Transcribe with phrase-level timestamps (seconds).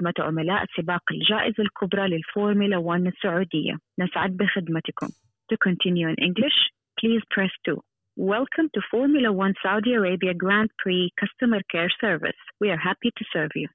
[0.00, 5.08] خدمة عملاء سباق الجائزة الكبرى للفورمولا 1 السعودية نسعد بخدمتكم
[5.52, 6.58] To continue in English,
[7.00, 7.76] please press 2.
[8.16, 12.40] Welcome to Formula 1 Saudi Arabia Grand Prix Customer Care Service.
[12.60, 13.68] We are happy to serve you.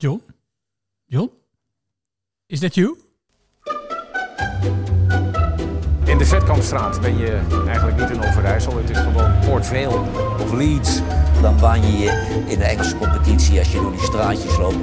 [0.00, 0.20] John?
[1.10, 1.30] John?
[2.48, 2.96] Is that you?
[6.04, 8.76] In de Vetkampstraat ben je eigenlijk niet in Overijssel.
[8.76, 9.98] Het is gewoon Port Vale
[10.40, 11.02] of Leeds.
[11.44, 14.76] Dan baan je je in de Engelse competitie als je door die straatjes loopt.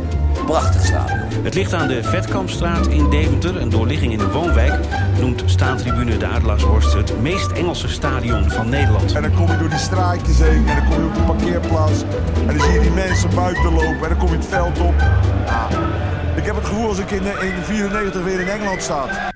[0.45, 1.43] Prachtig stadion.
[1.43, 4.87] Het ligt aan de Vetkampstraat in Deventer, een doorligging in de woonwijk.
[5.19, 9.13] Noemt staantribune de Adelaarshorst het meest Engelse stadion van Nederland.
[9.15, 12.01] En dan kom je door die straatjes heen en dan kom je op de parkeerplaats.
[12.47, 14.93] En dan zie je die mensen buiten lopen en dan kom je het veld op.
[15.45, 15.67] Ja,
[16.35, 19.31] ik heb het gevoel als ik in, eh, in 94 weer in Engeland sta.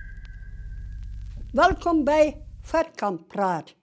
[1.52, 3.76] Welkom bij Vetkamp Praat.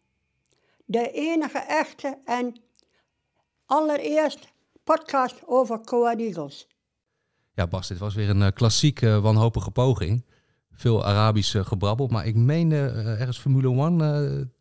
[0.85, 2.61] De enige echte en
[3.73, 4.53] allereerst
[4.85, 6.67] podcast over Coa Eagles.
[7.55, 10.25] Ja, Bas, dit was weer een uh, klassieke wanhopige poging.
[10.71, 14.53] Veel Arabisch gebrabbel, maar ik meende uh, ergens Formule 1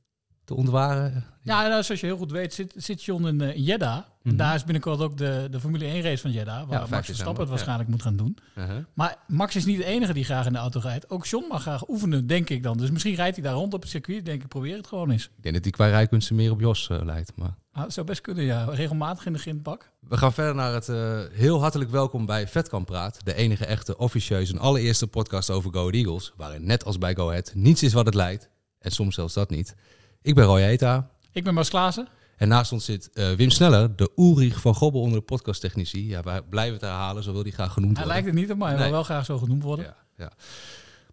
[0.44, 1.26] te ontwaren.
[1.44, 4.00] Ja, nou, zoals je heel goed weet zit, zit John in, in Jeddah.
[4.24, 4.36] Mhm.
[4.36, 7.06] daar is binnenkort ook de, de Formule 1 race van Jeddah, waar Ja, 5 Max
[7.06, 8.38] Verstappen het waarschijnlijk moet gaan doen.
[8.56, 8.78] Uh-huh.
[8.94, 11.10] Maar Max is niet de enige die graag in de auto rijdt.
[11.10, 12.78] Ook John mag graag oefenen, denk ik dan.
[12.78, 14.26] Dus misschien rijdt hij daar rond op het circuit.
[14.26, 15.24] Denk ik, probeer het gewoon eens.
[15.24, 17.32] Ik denk dat die qua rijkunsten meer op Jos uh, lijkt.
[17.36, 17.56] Maar...
[17.72, 18.64] Ah, dat zou best kunnen, ja.
[18.64, 19.92] Regelmatig in de grindbak.
[20.00, 23.26] We gaan verder naar het uh, heel hartelijk welkom bij Vetkamp Praat.
[23.26, 26.34] De enige echte, officieuze en allereerste podcast over Go Eagles.
[26.36, 28.50] Waarin net als bij Go Ahead niets is wat het lijkt.
[28.80, 29.76] En soms zelfs dat niet.
[30.22, 31.10] Ik ben Roy Eta.
[31.34, 32.08] Ik ben Bas Klaassen.
[32.38, 36.08] En naast ons zit uh, Wim Sneller, de Ulrich van Gobbel onder de podcasttechnici.
[36.08, 38.24] Ja, wij blijven het herhalen, zo wil hij graag genoemd hij worden.
[38.24, 38.92] Hij lijkt het niet op mij, maar nee.
[38.92, 39.86] wel graag zo genoemd worden.
[39.86, 40.32] Ja, ja.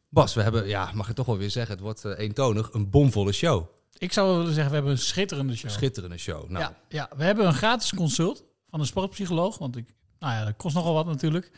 [0.09, 2.91] Bas, we hebben, ja, mag ik toch wel weer zeggen, het wordt uh, eentonig, een
[2.91, 3.67] bomvolle show.
[3.99, 5.71] Ik zou willen zeggen, we hebben een schitterende show.
[5.71, 6.49] Schitterende show.
[6.49, 6.65] Nou.
[6.65, 10.57] Ja, ja, we hebben een gratis consult van een sportpsycholoog, want ik, nou ja, dat
[10.57, 11.51] kost nogal wat natuurlijk.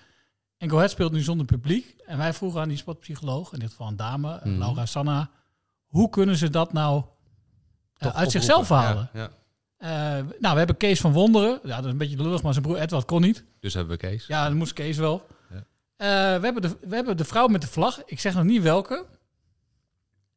[0.59, 1.95] En Go Ahead speelt nu zonder publiek.
[2.07, 4.59] En wij vroegen aan die sportpsycholoog, in dit geval een dame, mm.
[4.59, 5.31] Laura Sanna,
[5.87, 7.05] hoe kunnen ze dat nou
[8.01, 9.11] uit zichzelf halen?
[9.13, 9.31] Ja, ja.
[9.83, 11.61] Uh, nou, we hebben Kees van Wonderen.
[11.63, 13.45] Ja, dat is een beetje lullig, maar zijn broer Edward kon niet.
[13.61, 14.27] Dus hebben we Kees.
[14.27, 15.27] Ja, dan moest Kees wel.
[15.51, 15.57] Ja.
[15.57, 18.03] Uh, we, hebben de, we hebben de vrouw met de vlag.
[18.05, 19.07] Ik zeg nog niet welke.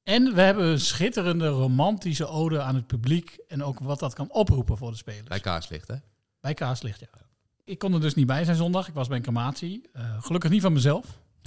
[0.04, 3.38] En we hebben een schitterende romantische ode aan het publiek.
[3.48, 5.28] En ook wat dat kan oproepen voor de spelers.
[5.28, 5.96] Bij Kaarslicht, hè?
[6.40, 7.08] Bij Kaarslicht, ja.
[7.64, 8.88] Ik kon er dus niet bij zijn zondag.
[8.88, 9.90] Ik was bij een crematie.
[9.96, 11.06] Uh, gelukkig niet van mezelf.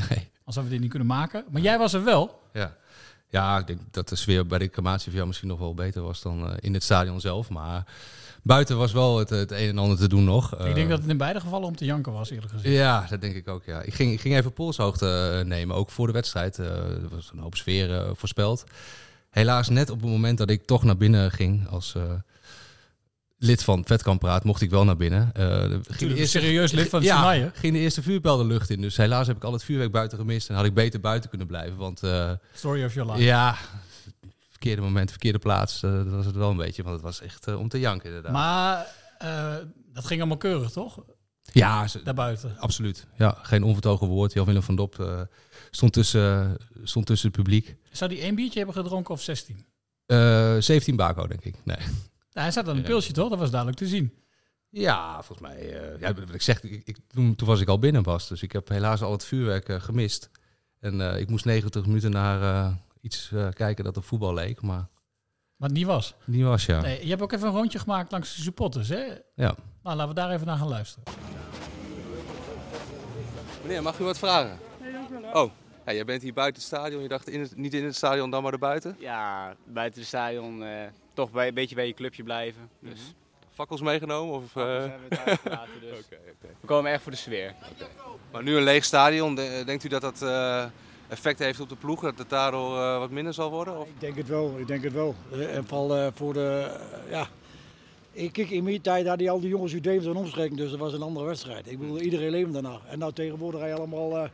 [0.09, 0.31] Nee.
[0.45, 1.45] Alsof we dit niet kunnen maken.
[1.51, 2.43] Maar jij was er wel.
[2.53, 2.77] Ja.
[3.29, 6.03] Ja, ik denk dat de sfeer bij de crematie voor jou misschien nog wel beter
[6.03, 7.49] was dan uh, in het stadion zelf.
[7.49, 7.87] Maar
[8.43, 10.65] buiten was wel het, het een en ander te doen nog.
[10.65, 12.75] Ik denk dat het in beide gevallen om te janken was, eerlijk gezegd.
[12.75, 13.83] Ja, dat denk ik ook, ja.
[13.83, 16.59] Ik ging, ik ging even polshoogte uh, nemen, ook voor de wedstrijd.
[16.59, 18.65] er was een hoop sfeer voorspeld.
[19.31, 21.95] Helaas net op het moment dat ik toch naar binnen ging als
[23.39, 25.33] lid van Vetkampraat, mocht ik wel naar binnen.
[25.39, 27.51] Uh, ging de eerste, serieus lid van ja, Sinaïe.
[27.55, 28.81] ging de eerste vuurbel de lucht in.
[28.81, 30.49] Dus helaas heb ik al het vuurwerk buiten gemist.
[30.49, 31.77] En had ik beter buiten kunnen blijven.
[31.77, 33.25] Want, uh, Story of your life.
[33.25, 33.57] Ja,
[34.51, 35.83] verkeerde moment, verkeerde plaats.
[35.83, 36.83] Uh, dat was het wel een beetje.
[36.83, 38.33] Want het was echt om te janken inderdaad.
[38.33, 38.87] Maar
[39.93, 41.05] dat ging allemaal keurig, toch?
[41.53, 42.57] Ja, ze, daarbuiten.
[42.59, 43.07] Absoluut.
[43.17, 44.33] Ja, geen onvertogen woord.
[44.33, 45.27] Jan Willem van Dop
[45.71, 47.77] stond, tussen, stond tussen het publiek.
[47.91, 49.67] Zou die één biertje hebben gedronken of 16?
[50.63, 51.55] 17 bako, denk ik.
[51.65, 51.79] Nee.
[52.37, 53.29] Nou, hij zat aan een pilsje, toch?
[53.29, 54.13] Dat was duidelijk te zien.
[54.69, 55.83] Ja, volgens mij.
[55.93, 58.29] Uh, ja, wat ik zeg, ik, ik, toen, toen, was ik al binnen, Bas.
[58.29, 60.31] Dus ik heb helaas al het vuurwerk uh, gemist.
[60.81, 64.63] En uh, ik moest 90 minuten naar iets kijken dat op voetbal leek.
[64.63, 64.89] Maar,
[65.57, 66.15] maar het niet was?
[66.25, 66.81] Niet was, ja.
[66.81, 69.05] Nee, je hebt ook even een rondje gemaakt langs de supporters, hè?
[69.35, 69.55] Ja.
[69.83, 71.05] Nou, laten we daar even naar gaan luisteren.
[73.63, 74.59] Meneer, mag u wat vragen?
[74.81, 75.45] Nee, dank u wel.
[75.45, 75.53] Oh.
[75.87, 77.03] Ja, jij bent hier buiten het stadion.
[77.03, 78.97] Je dacht in het, niet in het stadion, dan maar erbuiten?
[78.99, 80.63] Ja, buiten het stadion
[81.17, 82.71] toch bij, een beetje bij je clubje blijven.
[82.81, 82.91] Dus.
[82.91, 83.15] Mm -hmm.
[83.53, 84.35] Fakkels meegenomen?
[84.35, 84.91] Of, Fakkels uh...
[84.91, 86.51] hebben we thuis gelaten, dus okay, okay.
[86.61, 87.55] we komen echt voor de sfeer.
[87.75, 87.89] Okay.
[88.33, 90.65] Maar nu een leeg stadion, denkt u dat dat uh,
[91.09, 92.01] effect heeft op de ploeg?
[92.01, 93.79] Dat het daardoor uh, wat minder zal worden?
[93.79, 93.89] Of?
[93.89, 95.15] Ik denk het wel, ik denk het wel.
[95.31, 96.77] En vooral voor de,
[97.11, 97.29] ja...
[98.13, 100.79] Ik, kijk, in mijn tijd hadden al die jongens uit Deventer en omstreken, dus dat
[100.79, 101.71] was een andere wedstrijd.
[101.71, 102.81] Ik bedoel, iedereen leefde daarna.
[102.89, 104.29] En nou tegenwoordig ga je allemaal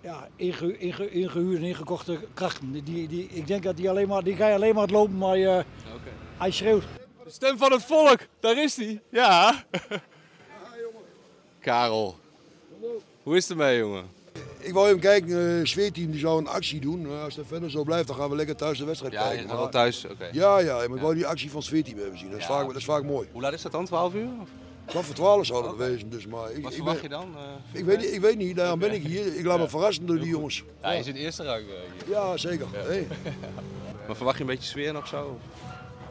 [0.00, 2.72] ja, inge, inge, ingehuurde en ingekochte krachten.
[2.72, 5.18] Die, die, ik denk dat die alleen maar, die ga je alleen maar het lopen,
[5.18, 6.12] maar je, okay.
[6.38, 6.84] hij schreeuwt.
[7.24, 9.02] De stem van het volk, daar is hij.
[9.10, 9.64] Ja.
[11.60, 12.16] Karel,
[13.22, 14.04] hoe is het ermee, jongen?
[14.58, 17.02] Ik wou even kijken, het uh, zweetteam die zou een actie doen.
[17.02, 19.46] Uh, als dat verder zo blijft, dan gaan we lekker thuis de wedstrijd ja, kijken.
[19.46, 20.12] Ja, wel thuis, oké.
[20.12, 20.30] Okay.
[20.32, 22.30] Ja, ja, maar ik wou die actie van het zweetteam even zien.
[22.30, 23.28] Dat is, ja, vaak, dat is vaak mooi.
[23.32, 24.28] Hoe laat is dat dan, 12 uur?
[24.40, 24.48] Of?
[24.90, 25.88] Kwart voor 12 zou dat okay.
[25.88, 26.10] wezen.
[26.10, 27.34] Dus, maar ik, Wat ik verwacht ben, je dan?
[27.34, 29.36] Uh, ik, weet, niet, ik weet niet, daarom ben ik hier.
[29.36, 30.64] Ik laat me verrassen door die jongens.
[30.82, 31.64] Ja, je zit eerste rang.
[32.06, 32.66] Ja, zeker.
[32.72, 33.06] Hey.
[34.06, 35.38] maar verwacht je een beetje sfeer nog zo?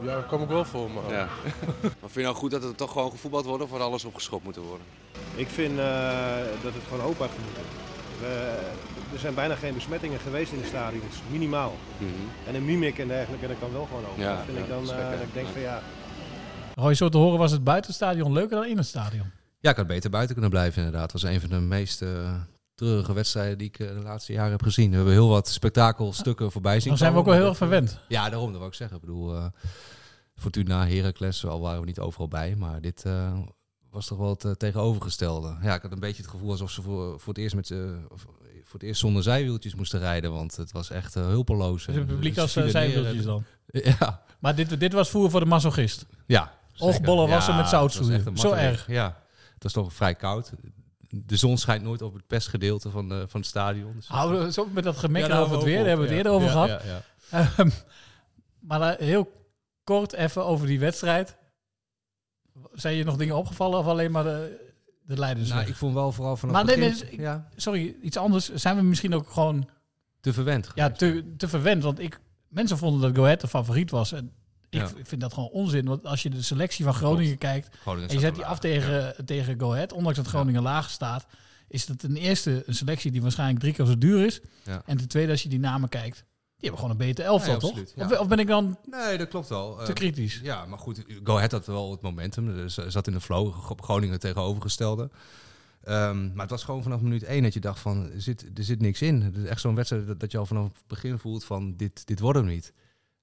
[0.01, 1.11] Ja, daar kom ik wel voor, maar...
[1.11, 1.27] Ja.
[1.81, 4.43] maar vind je nou goed dat er toch gewoon gevoetbald wordt of wordt alles opgeschopt
[4.43, 4.85] moeten worden?
[5.35, 7.63] Ik vind eh, dat het gewoon open had moeten.
[8.19, 8.57] We,
[9.13, 11.75] er zijn bijna geen besmettingen geweest in de stadions, minimaal.
[12.47, 14.23] En een mimic en dergelijke, dat kan wel gewoon open.
[14.23, 15.81] Ja, dat vind ja, ik dan, dat eh, dat ik denk van ja,
[16.79, 19.31] Roy, zo te horen was het buiten het stadion leuker dan in het stadion.
[19.59, 21.11] Ja, ik had beter buiten kunnen blijven inderdaad.
[21.11, 22.35] Het was een van de meest eh,
[22.75, 24.89] treurige wedstrijden die ik eh, de laatste jaren heb gezien.
[24.89, 27.99] We hebben heel wat spektakelstukken voorbij zien Dan zijn we ook wel heel erg verwend.
[28.07, 28.95] Ja, daarom, dat wou ik zeggen.
[28.97, 29.45] Ik bedoel, eh
[30.35, 32.55] Fortuna, Heracles, al waren we niet overal bij.
[32.55, 33.05] Maar dit
[33.89, 35.57] was toch wel het tegenovergestelde.
[35.61, 37.73] Ja, ik had een beetje het gevoel alsof ze voor, voor, het, eerst met,
[38.09, 38.25] of
[38.69, 40.31] voor het eerst zonder zijwieltjes moesten rijden.
[40.31, 41.85] Want het was echt hulpeloos.
[41.85, 43.43] Dus het publiek eh, als ze uh, zijwieltjes dan.
[43.99, 44.23] Ja.
[44.39, 46.05] Maar dit, dit was voer voor de masochist.
[46.25, 46.58] Ja.
[46.79, 48.87] Oogbollen wassen Ja, met een Zo erg.
[48.87, 49.23] Ja,
[49.53, 50.51] het was toch vrij koud.
[51.09, 53.93] De zon schijnt nooit op het pestgedeelte van, de, van het stadion.
[53.95, 55.77] Dus Houden we zo met dat gemek Ja, over het weer.
[55.77, 56.69] Daar hebben we het eerder over gehad.
[56.69, 57.01] ja, ja.
[57.57, 57.69] Ehm,
[58.59, 59.31] maar heel
[59.83, 61.37] kort even over die wedstrijd.
[62.73, 64.69] Zijn je nog dingen opgevallen of alleen maar de,
[65.01, 65.49] de leiders?
[65.49, 67.47] Nou, ik vond wel vooral vanaf Maar nee, begin- nee, ik- ja.
[67.55, 68.53] sorry, iets anders.
[68.53, 69.69] Zijn we misschien ook gewoon
[70.21, 70.69] te verwend?
[70.75, 71.83] Ja, te, te verwend.
[71.83, 74.11] Want ik, mensen vonden dat Go Ahead de favoriet was.
[74.11, 74.31] En
[74.69, 74.89] ik Ja.
[75.03, 75.85] vind dat gewoon onzin.
[75.85, 77.75] Want als je de selectie van Groningen kijkt...
[77.81, 79.91] Groningen en je zet die af tegen, tegen Go Ahead...
[79.93, 81.25] ondanks dat Groningen laag staat...
[81.67, 84.41] is het ten eerste een selectie die waarschijnlijk drie keer zo duur is.
[84.63, 84.81] Ja.
[84.85, 86.15] En ten tweede, als je die namen kijkt...
[86.15, 87.93] die hebben gewoon een beter elftal, Nee, toch?
[87.95, 88.05] ja.
[88.05, 88.77] Of, of ben ik dan...
[88.89, 89.75] Nee, dat klopt wel.
[89.75, 90.39] Te Eh, kritisch.
[90.43, 92.53] Ja, maar goed, Go Ahead had wel het momentum.
[92.55, 95.09] Dus zat in de flow, Gro- Groningen tegenovergestelde.
[95.83, 98.63] Ehm, maar het was gewoon vanaf minuut één dat je dacht van, er zit, er
[98.63, 99.21] zit niks in.
[99.21, 102.07] Het is echt zo'n wedstrijd dat, dat je al vanaf het begin voelt van, dit,
[102.07, 102.73] dit wordt hem niet.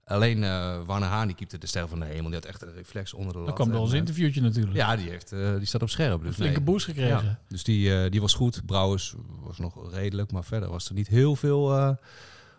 [0.09, 2.25] Alleen uh, Warner Haan, die keepte de ster van de hemel.
[2.25, 3.47] Die had echt een reflex onder de lat.
[3.47, 4.77] Dat kwam En, ons eh, interviewtje natuurlijk.
[4.77, 6.19] Ja, die, heeft, eh, die staat op scherp.
[6.19, 6.65] Dus Een flinke nee.
[6.65, 7.25] boost gekregen.
[7.25, 8.63] Ja, dus die, die was goed.
[8.67, 11.97] Brouwers was nog redelijk, maar verder was er niet heel veel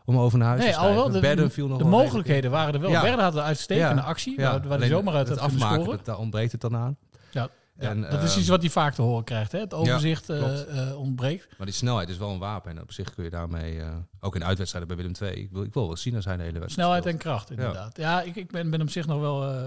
[0.06, 0.96] om over naar huis Nee, te schrijven.
[0.98, 2.90] alhoewel, de, Bedden viel nog de wel mogelijkheden waren er wel.
[2.90, 3.02] Ja.
[3.02, 4.08] Bedden had een uitstekende Ja.
[4.08, 4.52] actie, Ja.
[4.52, 6.98] waar, waar hij zomaar uit het had afmaken, dat- daar ontbreekt het dan aan.
[7.32, 9.52] Ja, ja, En, dat is ehm, iets wat hij vaak te horen krijgt.
[9.52, 9.60] Hè?
[9.60, 11.48] Het overzicht Ja, eh, eh, ontbreekt.
[11.58, 12.72] Maar die snelheid is wel een wapen.
[12.72, 15.64] En op zich kun je daarmee, eh, ook in uitwedstrijden bij Willem II, ik wil,
[15.64, 17.24] ik wil wel zien als hij de hele wedstrijd Snelheid speelt.
[17.24, 17.98] en kracht, inderdaad.
[17.98, 19.66] Ja, ik, ik ben, ben op zich nog wel...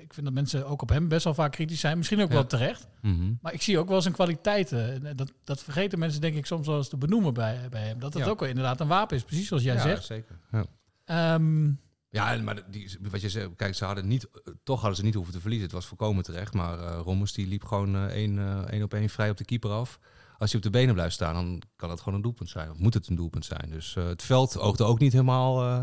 [0.00, 1.96] ik vind dat mensen ook op hem best wel vaak kritisch zijn.
[1.96, 2.86] Misschien ook wel terecht.
[3.00, 3.32] Mhm.
[3.40, 5.06] Maar ik zie ook wel zijn kwaliteiten.
[5.06, 7.98] En Dat, dat vergeten mensen denk ik soms wel eens te benoemen bij, bij hem.
[7.98, 9.22] Dat het ook wel inderdaad een wapen is.
[9.22, 10.04] Precies zoals jij ja, zegt.
[10.04, 10.38] zeker.
[10.52, 10.64] Ja.
[11.04, 11.70] Ehm,
[12.14, 15.14] Ja, maar die, wat je zegt, kijk, ze hadden niet, eh, toch hadden ze niet
[15.14, 15.66] hoeven te verliezen.
[15.66, 16.54] Het was volkomen terecht.
[16.54, 19.44] Maar eh Rommers die liep gewoon eh, één, eh, één op één vrij op de
[19.44, 19.98] keeper af.
[20.38, 22.70] Als hij op de benen blijft staan, dan kan het gewoon een doelpunt zijn.
[22.70, 23.70] Of moet het een doelpunt zijn.
[23.70, 25.80] Dus eh, het veld oogde ook niet helemaal eh,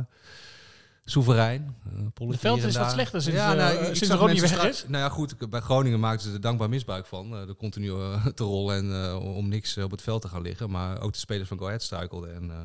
[1.06, 1.76] soeverein.
[1.86, 1.92] Eh,
[2.30, 4.86] Het veld is wat slechter sinds, ja, eh, nou, sinds zag Ronnie weg is.
[4.88, 7.36] Nou ja, goed, bij Groningen maakten ze er dankbaar misbruik van.
[7.36, 10.28] eh, de continu eh, te rollen en eh, om niks eh, op het veld te
[10.28, 10.70] gaan liggen.
[10.70, 12.58] Maar ook de spelers van Go Ahead struikelden en eh,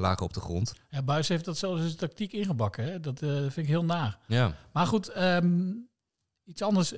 [0.00, 0.74] lagen op de grond.
[0.88, 2.84] ja, Buis heeft dat zelfs in zijn tactiek ingebakken.
[2.84, 3.00] Hè?
[3.00, 4.18] Dat eh, vind ik heel naar.
[4.26, 4.54] Ja.
[4.72, 5.72] Maar goed, ehm,
[6.44, 6.94] iets anders.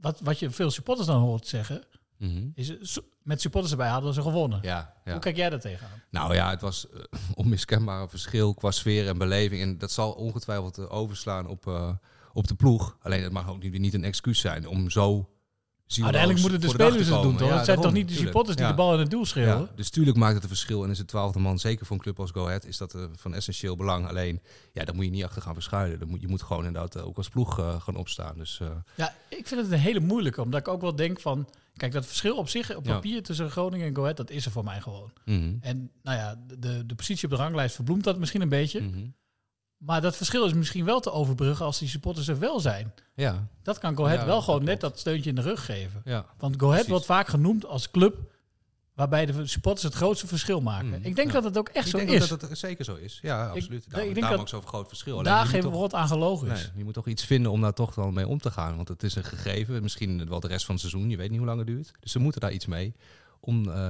[0.00, 1.82] Wat, wat je veel supporters dan hoort zeggen...
[2.18, 2.48] Mhm.
[2.54, 4.58] is eh, met supporters erbij hadden ze gewonnen.
[4.62, 5.12] Ja, ja.
[5.12, 6.02] Hoe kijk jij daar tegenaan?
[6.10, 7.00] Nou ja, het was eh,
[7.34, 9.62] onmiskenbaar verschil qua sfeer en beleving.
[9.62, 11.96] En dat zal ongetwijfeld overslaan op,
[12.32, 12.96] op de ploeg.
[13.00, 15.28] Alleen het mag ook niet, niet een excuus zijn om zo...
[15.86, 17.48] Uiteindelijk moeten de dag spelers het doen, toch?
[17.48, 18.70] Ja, het zijn toch niet de supporters die Ja.
[18.70, 19.60] de bal in het doel schreeuwen?
[19.60, 20.84] Ja, dus tuurlijk maakt het een verschil.
[20.84, 23.04] En is het twaalfde man, zeker voor een club als Go Ahead, is dat eh,
[23.16, 24.08] van essentieel belang.
[24.08, 24.40] Alleen,
[24.72, 25.98] ja, daar moet je niet achter gaan verschuilen.
[25.98, 28.38] Dan moet, je moet gewoon inderdaad eh, ook als ploeg eh, gaan opstaan.
[28.38, 28.60] Dus
[28.94, 31.48] Ja, ik vind het een hele moeilijke, omdat ik ook wel denk van...
[31.76, 34.50] Kijk, dat verschil op zich, op papier tussen Groningen en Go Ahead, dat is er
[34.50, 35.12] voor mij gewoon.
[35.24, 35.54] Mhm.
[35.60, 38.80] En nou ja, de, de positie op de ranglijst verbloemt dat misschien een beetje.
[38.80, 39.06] Mhm.
[39.86, 42.94] Maar dat verschil is misschien wel te overbruggen als die supporters er wel zijn.
[43.14, 43.48] ja.
[43.62, 46.02] Dat kan Go Ahead Ja, wel gewoon net dat steuntje in de rug geven.
[46.04, 48.16] Ja, Want Go Ahead wordt vaak genoemd als club
[48.94, 50.88] waarbij de supporters het grootste verschil maken.
[50.88, 51.32] Mm, ik denk ja.
[51.34, 52.22] dat het ook echt ik zo denk is.
[52.22, 53.18] ook dat het zeker zo is.
[53.22, 53.84] Ja, absoluut.
[53.84, 55.22] ik Daarom, denk daarom dat ook zo'n groot verschil.
[55.22, 56.62] daar moet geen woord aan gelogen is.
[56.62, 58.76] Nee, je moet toch iets vinden om daar toch dan mee om te gaan.
[58.76, 59.82] Want het is een gegeven.
[59.82, 61.10] Misschien wel de rest van het seizoen.
[61.10, 61.92] Je weet niet hoe lang het duurt.
[62.00, 62.94] Dus ze moeten daar iets mee.
[63.40, 63.88] Om eh,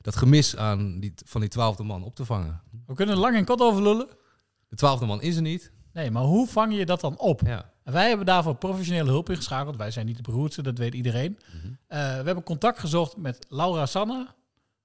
[0.00, 2.60] dat gemis aan die, van die twaalfde man op te vangen.
[2.86, 4.08] We kunnen er lang en kort over lullen.
[4.68, 5.72] De twaalfde man is er niet.
[5.92, 7.40] Nee, maar hoe vang je dat dan op?
[7.44, 7.70] Ja.
[7.84, 9.76] En wij hebben daarvoor professionele hulp ingeschakeld.
[9.76, 11.38] Wij zijn niet de beroerdste, dat weet iedereen.
[11.46, 11.66] Mhm.
[11.86, 14.34] Eh, we hebben contact gezocht met Laura Sanna,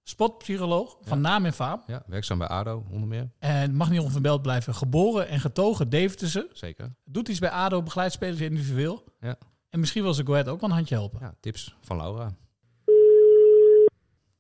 [0.04, 1.84] spotpsycholoog van naam en faam.
[1.88, 3.30] Ja, werkzaam bij ADO onder meer.
[3.40, 4.74] En mag niet onvermeld blijven.
[4.74, 6.50] Geboren en getogen Deventerse.
[6.54, 6.96] Zeker.
[7.04, 9.04] Doet iets bij ADO, begeleidt spelers individueel.
[9.20, 9.36] Ja.
[9.70, 11.20] En misschien wil ze Go Ahead ook wel een handje helpen.
[11.22, 12.30] Ja, tips van Laura.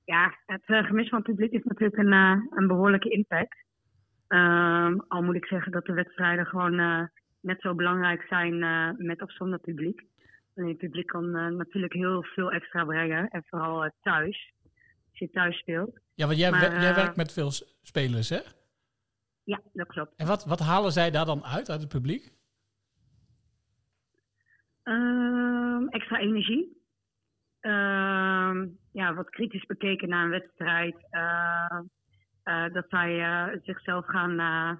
[0.05, 3.55] Ja, het eh, gemis van het publiek is natuurlijk een, eh, een behoorlijke impact.
[4.33, 7.03] Ehm, al moet ik zeggen dat de wedstrijden gewoon eh,
[7.39, 10.01] net zo belangrijk zijn eh, met of zonder publiek.
[10.53, 13.27] Het publiek kan eh, natuurlijk heel veel extra brengen.
[13.29, 14.53] En vooral thuis,
[15.09, 15.99] als je thuis speelt.
[16.13, 18.39] Ja, want jij, Maar, wer- jij werkt met veel spelers, hè?
[19.43, 20.15] Ja, dat klopt.
[20.15, 22.33] En wat, wat halen zij daar dan uit, uit het publiek?
[24.83, 26.81] Ehm, extra energie.
[27.59, 30.95] Ehm, ja, wat kritisch bekeken naar een wedstrijd.
[32.43, 34.77] Eh, dat zij eh, zichzelf gaan, eh,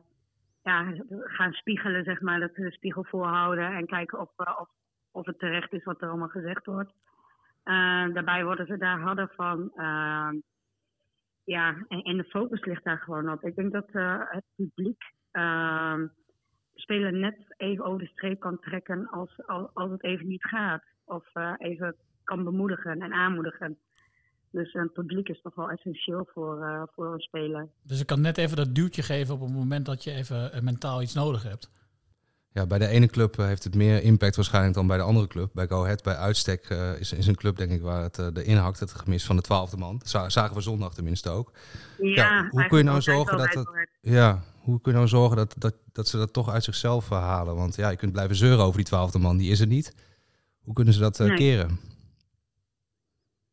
[0.62, 2.40] ja, gaan spiegelen, zeg maar.
[2.40, 4.70] Dat ze de spiegel voorhouden en kijken of, of,
[5.12, 6.92] of het terecht is wat er allemaal gezegd wordt.
[8.14, 9.72] Daarbij worden ze daar harder van.
[11.46, 13.44] Ja, en, de focus ligt daar gewoon op.
[13.44, 13.90] Ik denk dat
[14.30, 16.08] het publiek ehm
[16.76, 20.84] spelen net even over de streep kan trekken als, als, het even niet gaat.
[21.06, 21.26] Of
[21.58, 23.78] even kan bemoedigen en aanmoedigen.
[24.54, 27.68] Dus een publiek is toch wel essentieel voor, eh, voor een speler.
[27.84, 30.62] Dus ik kan net even dat duwtje geven op het moment dat je even eh,
[30.62, 31.70] mentaal iets nodig hebt.
[32.52, 35.28] Ja, bij de ene club eh, heeft het meer impact waarschijnlijk dan bij de andere
[35.28, 35.50] club.
[35.54, 38.28] Bij Go Ahead, bij uitstek, eh, is, is een club denk ik waar het uh,
[38.34, 39.98] de inhakt, het gemis van de twaalfde man.
[39.98, 41.52] Dat zagen we zondag tenminste ook.
[41.98, 43.66] Ja, hoe kun je nou zorgen dat
[44.02, 47.18] ja, hoe kun je nou zorgen dat, dat, dat ze dat toch uit zichzelf eh,
[47.18, 47.56] halen?
[47.56, 49.96] Want ja, je kunt blijven zeuren over die twaalfde man, die is er niet.
[50.64, 51.38] Hoe kunnen ze dat eh, Nee.
[51.38, 51.80] keren?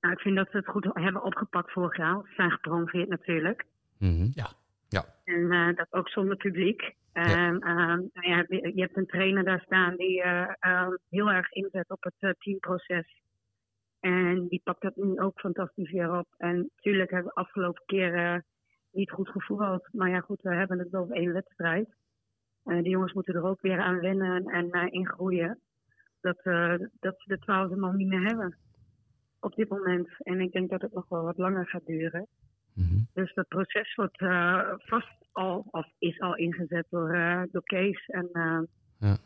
[0.00, 2.20] Nou, ik vind dat ze het goed hebben opgepakt vorig jaar.
[2.24, 3.64] Ze zijn gepromoveerd natuurlijk.
[3.98, 4.28] Mhm.
[4.34, 4.48] Ja.
[4.88, 5.04] Ja.
[5.24, 6.94] En eh, dat ook zonder publiek.
[7.12, 11.52] En ehm, nou ja, je hebt een trainer daar staan die eh, ehm, heel erg
[11.52, 13.20] inzet op het eh, teamproces.
[14.00, 16.26] En die pakt dat nu ook fantastisch weer op.
[16.36, 18.38] En natuurlijk hebben we afgelopen keer eh,
[18.90, 19.88] niet goed gevoetbald.
[19.92, 21.88] Maar ja, goed, we hebben het over één wedstrijd.
[22.64, 25.58] Eh de jongens moeten er ook weer aan wennen en eh in groeien.
[26.20, 28.56] Dat, eh, dat ze de twaalfde man niet meer hebben
[29.40, 30.08] op dit moment.
[30.18, 32.26] En ik denk dat het nog wel wat langer gaat duren.
[33.14, 38.06] Dus dat proces wordt eh, vast al, of is al ingezet door, eh, door Kees.
[38.06, 38.58] En eh,
[38.98, 39.16] Ja.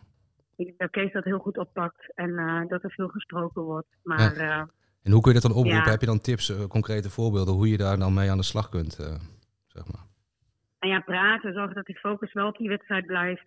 [0.56, 2.34] ik denk dat Kees dat heel goed oppakt en
[2.68, 3.88] dat er veel gesproken wordt.
[4.02, 4.68] Maar Ja.
[5.02, 5.84] En hoe kun je dat dan oproepen?
[5.84, 5.90] Ja.
[5.90, 8.92] Heb je dan tips, concrete voorbeelden, hoe je daar dan mee aan de slag kunt?
[9.66, 10.02] zeg maar.
[10.78, 13.46] en ja, praten, zorgen dat die focus wel op die wedstrijd blijft.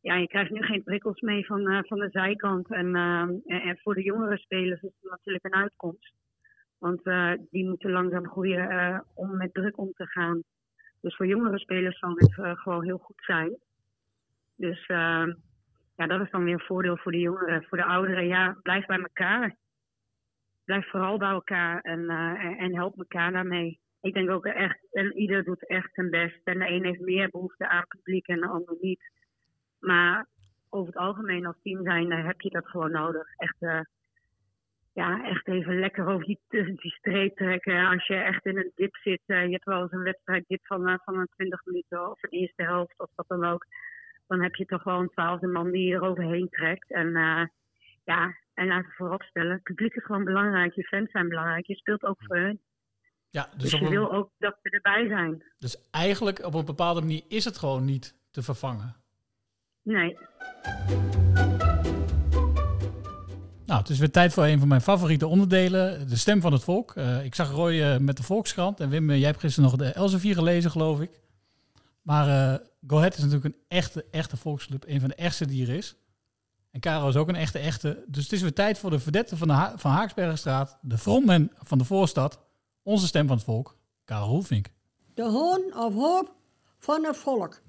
[0.00, 2.70] Ja, je krijgt nu geen prikkels mee van, eh, van de zijkant.
[2.70, 6.12] En, eh, en, en voor de jongere spelers is het natuurlijk een uitkomst.
[6.78, 10.42] Want eh, die moeten langzaam groeien om met druk om te gaan.
[11.00, 13.56] Dus voor jongere spelers zal dit gewoon heel goed zijn.
[14.56, 14.86] Dus
[15.96, 17.64] ja, dat is dan weer een voordeel voor de jongeren.
[17.64, 19.56] Voor de ouderen, ja, blijf bij elkaar.
[20.64, 22.08] Blijf vooral bij elkaar en,
[22.58, 23.80] en help elkaar daarmee.
[24.00, 26.40] Ik denk ook echt, en ieder doet echt zijn best.
[26.44, 29.10] En de een heeft meer behoefte aan publiek en de ander niet.
[29.78, 30.26] Maar
[30.68, 33.26] over het algemeen als team zijn, heb je dat gewoon nodig.
[33.36, 33.80] Echt, eh,
[34.92, 36.40] ja, echt even lekker over die,
[36.82, 37.86] die streep trekken.
[37.86, 40.66] Als je echt in een dip zit, eh, je hebt wel eens een wedstrijd dip
[40.66, 43.66] van, eh, van een 20 minuten of een eerste helft of wat dan ook.
[44.26, 46.90] Dan heb je toch wel een twaalfde man die je er overheen trekt.
[46.90, 47.10] En
[48.04, 50.74] ja, en laten we vooropstellen, het publiek is gewoon belangrijk.
[50.74, 51.66] Je fans zijn belangrijk.
[51.66, 52.60] Je speelt ook voor hun.
[53.30, 55.42] Ja, Dus, dus, je een- wil ook dat ze erbij zijn.
[55.58, 58.94] dus eigenlijk op een bepaalde manier is het gewoon niet te vervangen.
[59.88, 60.16] Nee.
[63.66, 66.64] Nou, het is weer tijd voor een van mijn favoriete onderdelen, de stem van het
[66.64, 66.92] volk.
[66.94, 69.78] Eh, ik zag Roy eh, met de Volkskrant en Wim, eh, jij hebt gisteren nog
[69.78, 71.20] de Elsevier gelezen, geloof ik.
[72.02, 75.66] Maar eh Go Ahead is natuurlijk een echte, echte volksclub, een van de echtste die
[75.66, 75.96] er is.
[76.70, 78.04] En Caro is ook een echte, echte.
[78.06, 81.50] Dus het is weer tijd voor de verdette van de ha van Haaksbergenstraat, de frontman
[81.54, 82.40] van de voorstad,
[82.82, 84.68] onze stem van het volk, Karel Roelvink.
[85.14, 86.34] De hoon of hoop
[86.78, 87.60] van het volk.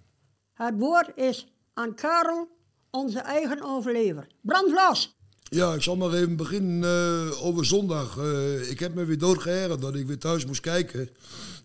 [0.53, 1.47] Het woord is
[1.79, 2.47] aan Karel,
[2.89, 4.27] onze eigen overlever.
[4.41, 5.17] Brand los!
[5.43, 8.17] Ja, ik zal maar even beginnen eh, over zondag.
[8.17, 11.09] Eh, ik heb me weer doodgeërgerd dat ik weer thuis moest kijken.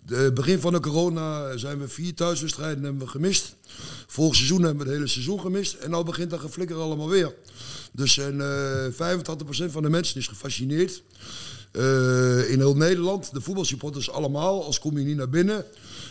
[0.06, 3.56] De, begin van de corona zijn we vier thuiswedstrijden hebben we gemist.
[4.06, 5.75] Vorig seizoen hebben we het hele seizoen gemist.
[5.75, 7.35] En nu begint dat geflikker allemaal weer.
[7.92, 9.16] Dus en, eh
[9.68, 11.02] 85% van de mensen is gefascineerd.
[11.75, 15.64] Eh, in heel Nederland, de voetbalsupporters allemaal, als kom je niet naar binnen.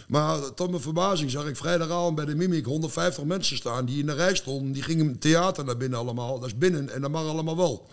[0.08, 4.06] Maar tot mijn verbazing zag ik vrijdagavond bij de Mimic 150 mensen staan die in
[4.06, 4.72] de rij stonden.
[4.72, 6.40] Die gingen theater naar binnen allemaal.
[6.40, 7.88] Dat is binnen en dat mag allemaal wel.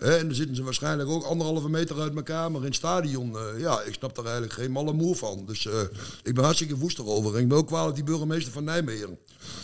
[0.00, 3.60] En dan zitten ze waarschijnlijk ook anderhalve meter uit elkaar, maar in het stadion, eh,
[3.60, 5.42] ja, ik snap daar eigenlijk geen malle moer van.
[5.46, 5.80] Dus eh,
[6.22, 7.34] ik ben hartstikke woest erover.
[7.36, 9.08] En ik ben ook kwalijk die burgemeester van Nijmegen.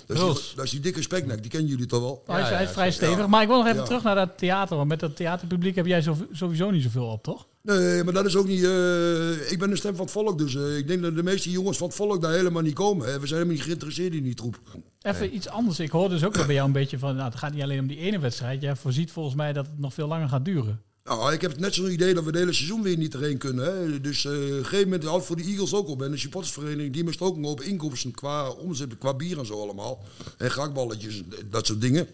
[0.06, 0.52] Dat is, die, Roos.
[0.56, 2.22] dat is die dikke speknek, die kennen jullie toch wel?
[2.26, 3.26] hij is, hij is vrij stevig.
[3.26, 3.84] Maar ik wil nog even Ja.
[3.84, 4.76] terug naar dat theater.
[4.76, 7.46] Want met dat theaterpubliek heb jij zo- sowieso niet zoveel op, toch?
[7.66, 8.62] Nee, maar dat is ook niet.
[8.64, 11.50] eh, ik ben de stem van het volk, dus eh, ik denk dat de meeste
[11.50, 13.06] jongens van het volk daar helemaal niet komen.
[13.06, 13.12] Hè.
[13.12, 14.61] We zijn helemaal niet geïnteresseerd in die troep.
[15.00, 15.80] Even iets anders.
[15.80, 17.14] Ik hoor dus ook wel bij jou een beetje van...
[17.14, 18.62] Nou, het gaat niet alleen om die ene wedstrijd.
[18.62, 20.82] Jij voorziet volgens mij dat het nog veel langer gaat duren.
[21.06, 23.64] Nou, ik heb net zo'n idee dat we het hele seizoen weer niet erheen kunnen.
[23.64, 24.00] Hè.
[24.00, 26.02] Dus eh, op een gegeven moment houdt voor de Eagles ook op.
[26.02, 29.62] En de supportersvereniging die mist ook nog op inkomsten qua omzet, qua bier en zo
[29.62, 30.02] allemaal.
[30.38, 32.08] En grakballetjes, dat soort dingen.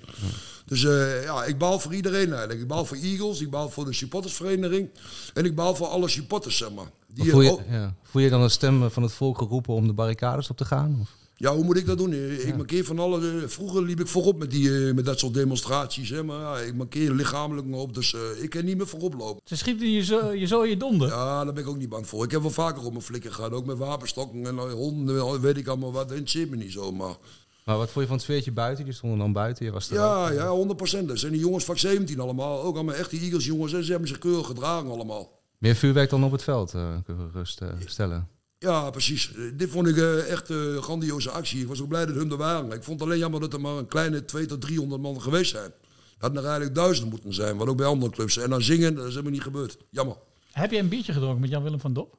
[0.66, 2.61] Dus eh, ja, ik baal voor iedereen eigenlijk.
[2.61, 4.88] Ik baal voor Eagles, ik baal voor de supportersvereniging.
[5.34, 6.90] En ik baal voor alle supporters, zeg maar.
[7.06, 9.75] Die Maar voel, je, ook- ja, voel je dan een stem van het volk geroepen
[9.75, 10.99] om de barricades op te gaan?
[11.00, 11.11] Of?
[11.42, 12.12] Ja, hoe moet ik dat doen?
[12.12, 13.30] Eh, Ik markeer van alle.
[13.42, 16.11] eh, Vroeger liep ik voorop met, die, eh, met dat soort demonstraties.
[16.11, 19.42] Hè, maar ja, ik markeer lichamelijk nog op, dus ik kan niet meer voorop lopen.
[19.44, 21.08] Ze schieten je zo je, zo in je donder.
[21.08, 22.25] Ja, daar ben ik ook niet bang voor.
[22.25, 23.52] Ik heb wel vaker op mijn flikker gehad.
[23.52, 26.08] Ook met wapenstokken en honden, weet ik allemaal wat.
[26.08, 27.16] Dat interesseert me niet zo, maar...
[27.64, 28.84] Maar wat vond je van het sfeertje buiten?
[28.84, 29.64] Die stonden dan buiten.
[29.64, 30.32] Je was er Ja, ook.
[30.34, 31.08] ja, 100 procent.
[31.08, 32.62] Dat zijn die jongens vak 17 allemaal.
[32.62, 33.72] Ook allemaal echte Eagles jongens.
[33.72, 35.40] En ze hebben zich keurig gedragen allemaal.
[35.58, 36.70] Meer vuurwerk dan op het veld,
[37.04, 38.28] kunnen we gerust eh, stellen.
[38.62, 39.35] Ja, precies.
[39.35, 41.61] Eh, Dit vond ik eh, echt een grandioze actie.
[41.61, 42.71] Ik was ook blij dat hun er waren.
[42.73, 45.50] Ik vond het alleen jammer dat er maar een kleine 200 tot 300 man geweest
[45.50, 45.71] zijn.
[45.71, 48.37] Dat hadden er eigenlijk duizenden moeten zijn, wat ook bij andere clubs.
[48.37, 49.76] En dan zingen, dat is helemaal niet gebeurd.
[49.90, 50.16] Jammer.
[50.52, 52.19] Heb je een biertje gedronken met Jan-Willem van Dop?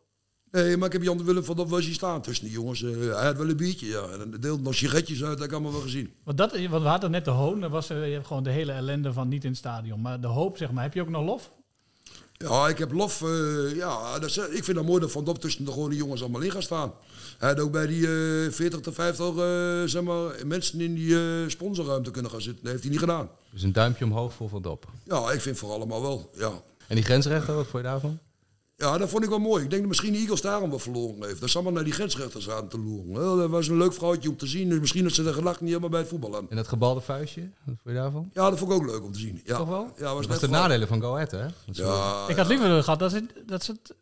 [0.51, 2.83] Nee, maar ik heb Jan Willem van dat was hier staan tussen die jongens.
[2.83, 4.01] Eh, hij had wel een biertje, ja.
[4.07, 6.13] En hij deelde nog sigaretjes uit, dat heb ik allemaal wel gezien.
[6.23, 9.13] Want, dat, want we hadden net de hoon, dat was eh, gewoon de hele ellende
[9.13, 10.01] van niet in het stadion.
[10.01, 11.51] Maar de hoop, zeg maar, heb je ook nog lof?
[12.49, 13.21] Ja, ik heb lof.
[13.21, 16.21] eh, ja, dat is, ik vind het mooi dat Van Dop tussen de gewone jongens
[16.21, 16.93] allemaal in gaat staan.
[17.37, 18.07] Hij ook bij die
[18.45, 22.61] eh 40 tot 50 eh, zeg maar, mensen in die eh, sponsorruimte kunnen gaan zitten.
[22.63, 23.29] Dat heeft hij niet gedaan.
[23.51, 24.85] Dus een duimpje omhoog voor Van Dop.
[25.03, 26.29] Ja, ik vind voor allemaal wel.
[26.37, 26.51] Ja.
[26.87, 28.19] En die grensrechter, wat vond je daarvan?
[28.75, 29.63] Ja, dat vond ik wel mooi.
[29.63, 31.39] Ik denk dat misschien de Eagles daarom wel verloren heeft.
[31.39, 33.37] Dat ze allemaal naar die grensrechters aan te loeren.
[33.37, 34.69] Dat was een leuk vrouwtje om te zien.
[34.69, 36.49] Dus misschien dat ze de gelach niet helemaal bij het voetbal aan.
[36.49, 38.29] En dat gebalde vuistje, wat vond je daarvan?
[38.33, 39.41] Ja, dat vond ik ook leuk om te zien.
[39.45, 39.57] Ja.
[39.57, 39.93] Toch wel?
[39.97, 41.45] Ja, was dat was de nadelen van Go Ahead, hè?
[41.65, 43.95] Ja, ik had liever gehad dat, ze, dat, ze het, dat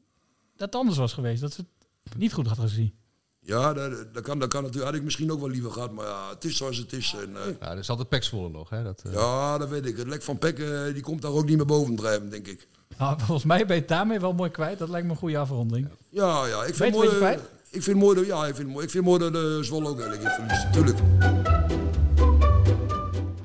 [0.55, 1.41] het anders was geweest.
[1.41, 1.65] Dat ze
[2.03, 2.93] het niet goed had gezien.
[3.39, 4.91] Ja, dat, dat, kan, dat kan natuurlijk.
[4.91, 5.91] Had ik misschien ook wel liever gehad.
[5.91, 7.15] Maar ja, het is zoals het is.
[7.21, 8.83] En, eh, Ja, er is altijd Pek Zwolle nog, hè?
[8.83, 9.97] Dat, eh, Ja, dat weet ik.
[9.97, 12.67] Het lek van Peck eh, die komt daar ook niet meer boven drijven, denk ik.
[13.01, 14.79] Nou, volgens mij ben je het daarmee wel mooi kwijt.
[14.79, 15.87] Dat lijkt me een goede afronding.
[16.09, 16.63] Ja, ja.
[16.63, 17.41] Ik Weet vind je wat je mooi, kwijt?
[17.69, 19.99] ik vind mooi dat, ja, ik vind, mooi- ik vind mooi dat de Zwolle ook
[19.99, 20.73] eigenlijk in verliest.
[20.73, 20.97] Tuurlijk.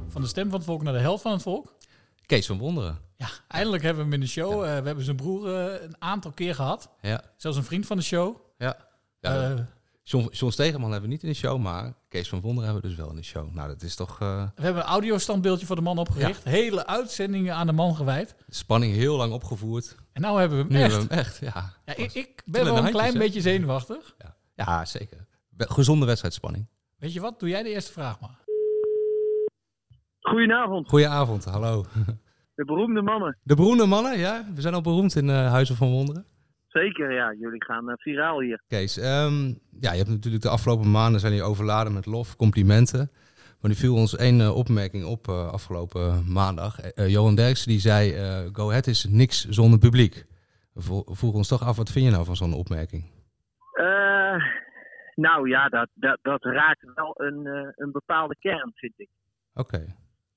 [0.08, 1.74] Van de stem van het volk naar de helft van het volk.
[2.26, 2.98] Kees van Wonderen.
[3.16, 4.52] Ja, eindelijk hebben we hem in de show.
[4.52, 6.88] Eh, we hebben zijn broer eh, een aantal keer gehad.
[7.00, 7.22] Ja.
[7.36, 8.36] Zelfs een vriend van de show.
[8.58, 8.76] Ja.
[9.20, 9.54] ja Eh,
[10.08, 12.88] John, John Stegeman hebben we niet in de show, maar Kees van Wonderen hebben we
[12.88, 13.52] dus wel in de show.
[13.54, 16.44] Nou, dat is toch eh, we hebben een audiostandbeeldje voor de man opgericht.
[16.44, 18.34] Hele uitzendingen aan de man gewijd.
[18.48, 19.96] spanning heel lang opgevoerd.
[20.12, 20.90] En nou hebben we hem Nu echt.
[20.92, 21.72] hebben we hem echt, ja.
[21.84, 23.18] Ja, ik, ik ben wel een handjes, klein hè?
[23.18, 24.16] beetje zenuwachtig.
[24.54, 25.26] Ja, zeker.
[25.56, 26.66] We- Gezonde wedstrijdspanning.
[26.96, 27.40] Weet je wat?
[27.40, 28.44] Doe jij de eerste vraag maar.
[30.20, 31.84] Goedenavond, Goedenavond, hallo.
[32.54, 33.38] de beroemde mannen.
[33.42, 34.44] De beroemde mannen, ja.
[34.54, 36.26] We zijn al beroemd in eh, Huizen van Wonderen.
[36.80, 37.32] Zeker, ja.
[37.32, 38.62] Jullie gaan eh, viraal hier.
[38.68, 39.46] Kees, ehm,
[39.80, 43.10] ja, je hebt natuurlijk de afgelopen maanden zijn jullie overladen met lof, complimenten.
[43.60, 46.76] Maar nu viel ons één eh, opmerking op eh, afgelopen maandag.
[46.94, 48.12] Johan Derksen die zei,
[48.52, 50.26] Go Ahead is niks zonder publiek.
[50.72, 53.14] We vroegen ons toch af, wat vind je nou van zo'n opmerking?
[55.14, 59.08] Nou ja, dat, dat, dat raakt wel een, een bepaalde kern, vind ik.
[59.54, 59.86] Oké.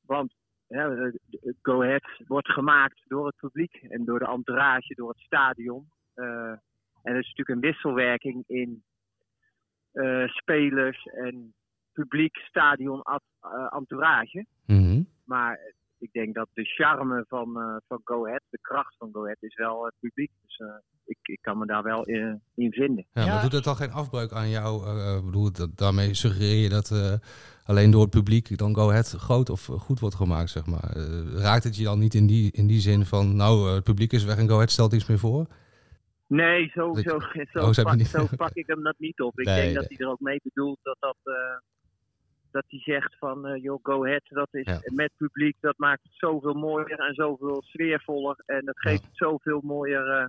[0.06, 0.34] Want
[0.70, 1.14] hè, eh,
[1.62, 5.90] Go Ahead wordt gemaakt door het publiek en door de entourage, door het stadion.
[6.20, 6.52] Eh,
[7.04, 8.84] en er is natuurlijk een wisselwerking in
[9.92, 11.54] eh, spelers en
[11.94, 14.46] publiek, stadion, at- eh, entourage.
[14.66, 15.02] Mhm.
[15.24, 15.60] Maar
[15.98, 19.38] ik denk dat de charme van, eh, van Go Ahead, de kracht van Go Ahead,
[19.40, 20.32] is wel het publiek.
[20.46, 20.68] Dus eh,
[21.06, 23.06] ik, ik kan me daar wel in, in vinden.
[23.12, 24.86] Ja, maar doet het dan geen afbreuk aan jou?
[24.86, 27.14] Eh, bedoel, dat, daarmee suggereer je dat eh,
[27.64, 30.90] alleen door het publiek dan Go Ahead groot of goed wordt gemaakt, zeg maar.
[30.96, 33.84] Eh, raakt het je dan niet in die, in die zin van, nou, eh, het
[33.84, 35.48] publiek is weg en Go Ahead stelt niks meer voor?
[36.30, 37.16] Nee, zo, zo,
[37.54, 39.40] Oh, zo, pak, niet- zo pak ik hem dat niet op.
[39.40, 41.18] Ik Nee, denk dat hij er ook mee bedoelt dat dat.
[41.24, 41.58] eh,
[42.52, 44.80] dat hij zegt van, eh joh, go ahead, dat is Ja.
[44.84, 48.36] met publiek, dat maakt het zoveel mooier en zoveel sfeervoller.
[48.46, 50.08] En dat geeft het zoveel mooier.
[50.08, 50.26] eh,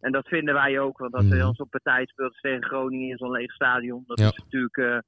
[0.00, 1.32] en dat vinden wij ook, want als Mhm.
[1.32, 4.26] we dan zo'n partij speelt tegen Groningen in zo'n leeg stadion, dat Ja.
[4.26, 4.98] is natuurlijk eh,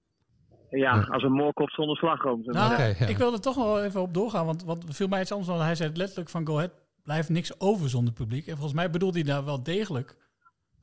[0.81, 2.43] ja, als een moorkop zonder slagroom.
[2.45, 3.09] zeg maar Nou, zeggen.
[3.09, 4.47] ik wil er toch wel even op doorgaan.
[4.47, 5.49] Want wat viel mij iets anders.
[5.51, 8.47] Want hij zei letterlijk van Go Ahead blijft niks over zonder publiek.
[8.47, 10.17] En volgens mij bedoelt hij daar wel degelijk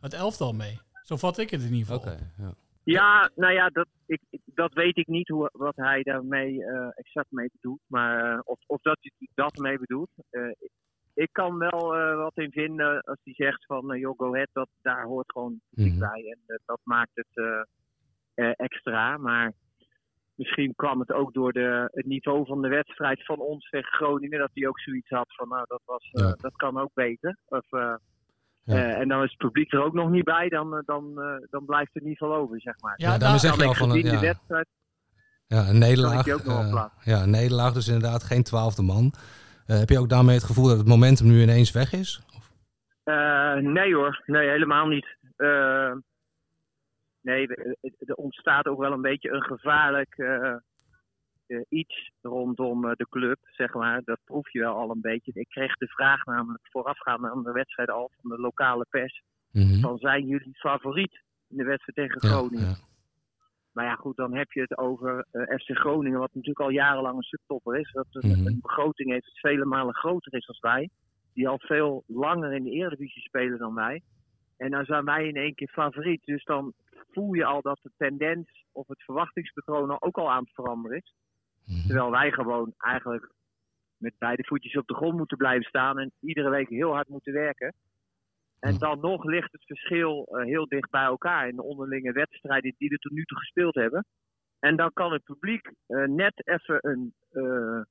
[0.01, 0.79] het elftal mee.
[1.03, 2.13] Zo vat ik het in ieder geval.
[2.37, 2.53] ja.
[2.83, 7.31] Ja, nou ja, dat, ik, dat weet ik niet hoe, wat hij daarmee eh, exact
[7.31, 7.79] mee bedoelt.
[7.87, 10.09] Maar eh, of, of dat hij dat mee bedoelt.
[10.29, 10.41] Eh,
[11.13, 14.69] ik, kan wel eh, wat in vinden als hij zegt van joh, go ahead, dat,
[14.81, 15.99] daar hoort gewoon publiek Mhm.
[15.99, 16.37] bij.
[16.47, 17.61] En dat maakt het eh,
[18.33, 19.17] eh, extra.
[19.17, 19.53] Maar
[20.35, 24.39] misschien kwam het ook door de, het niveau van de wedstrijd van ons tegen Groningen.
[24.39, 26.35] Dat hij ook zoiets had van nou, dat, was, eh, Ja.
[26.41, 27.37] dat kan ook beter.
[27.45, 27.95] Of, eh,
[28.69, 28.75] Ja.
[28.75, 31.47] eh, en dan is het publiek er ook nog niet bij, dan, eh, dan, eh,
[31.49, 32.93] dan blijft er niet veel over, zeg maar.
[32.95, 34.19] Ja, daarmee zeg je Dan al ik van, gezien ja.
[34.19, 34.67] wedstrijd.
[35.47, 36.25] Ja, een nederlaag.
[37.03, 39.13] Ja, een nederlaag, dus inderdaad geen twaalfde man.
[39.67, 42.21] Eh, heb je ook daarmee het gevoel dat het momentum nu ineens weg is?
[43.03, 45.17] Eh, nee hoor, nee, helemaal niet.
[45.35, 45.91] Eh,
[47.21, 47.75] nee, er-
[48.15, 50.15] ontstaat ook wel een beetje een gevaarlijk
[51.69, 54.01] iets rondom eh, de club, zeg maar.
[54.03, 55.31] Dat proef je wel al een beetje.
[55.33, 59.21] Ik kreeg de vraag namelijk voorafgaand aan de wedstrijd al van de lokale pers.
[59.51, 59.79] Mhm.
[59.79, 62.67] Van zijn jullie favoriet in de wedstrijd tegen Ja, Groningen?
[62.69, 62.75] ja.
[63.71, 67.15] Maar ja, goed, dan heb je het over eh, FC Groningen, wat natuurlijk al jarenlang
[67.17, 67.91] een subtopper is.
[67.91, 68.47] Dat een, Mhm.
[68.47, 70.89] een begroting heeft dat vele malen groter is dan wij.
[71.33, 74.01] Die al veel langer in de Eredivisie spelen dan wij.
[74.57, 76.21] En dan zijn wij in één keer favoriet.
[76.25, 76.73] Dus dan
[77.11, 81.13] voel je al dat de tendens of het verwachtingspatroon ook al aan het veranderen is.
[81.87, 83.31] Terwijl wij gewoon eigenlijk
[83.97, 87.33] met beide voetjes op de grond moeten blijven staan en iedere week heel hard moeten
[87.33, 87.73] werken.
[88.59, 92.75] En dan nog ligt het verschil eh, heel dicht bij elkaar in de onderlinge wedstrijden
[92.77, 94.05] die er tot nu toe gespeeld hebben.
[94.59, 97.81] En dan kan het publiek eh, net even een, eh,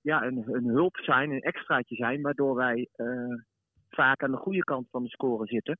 [0.00, 2.88] ja, een, een hulp zijn, een extraatje zijn, waardoor wij
[3.90, 5.78] vaak aan de goede kant van de score zitten.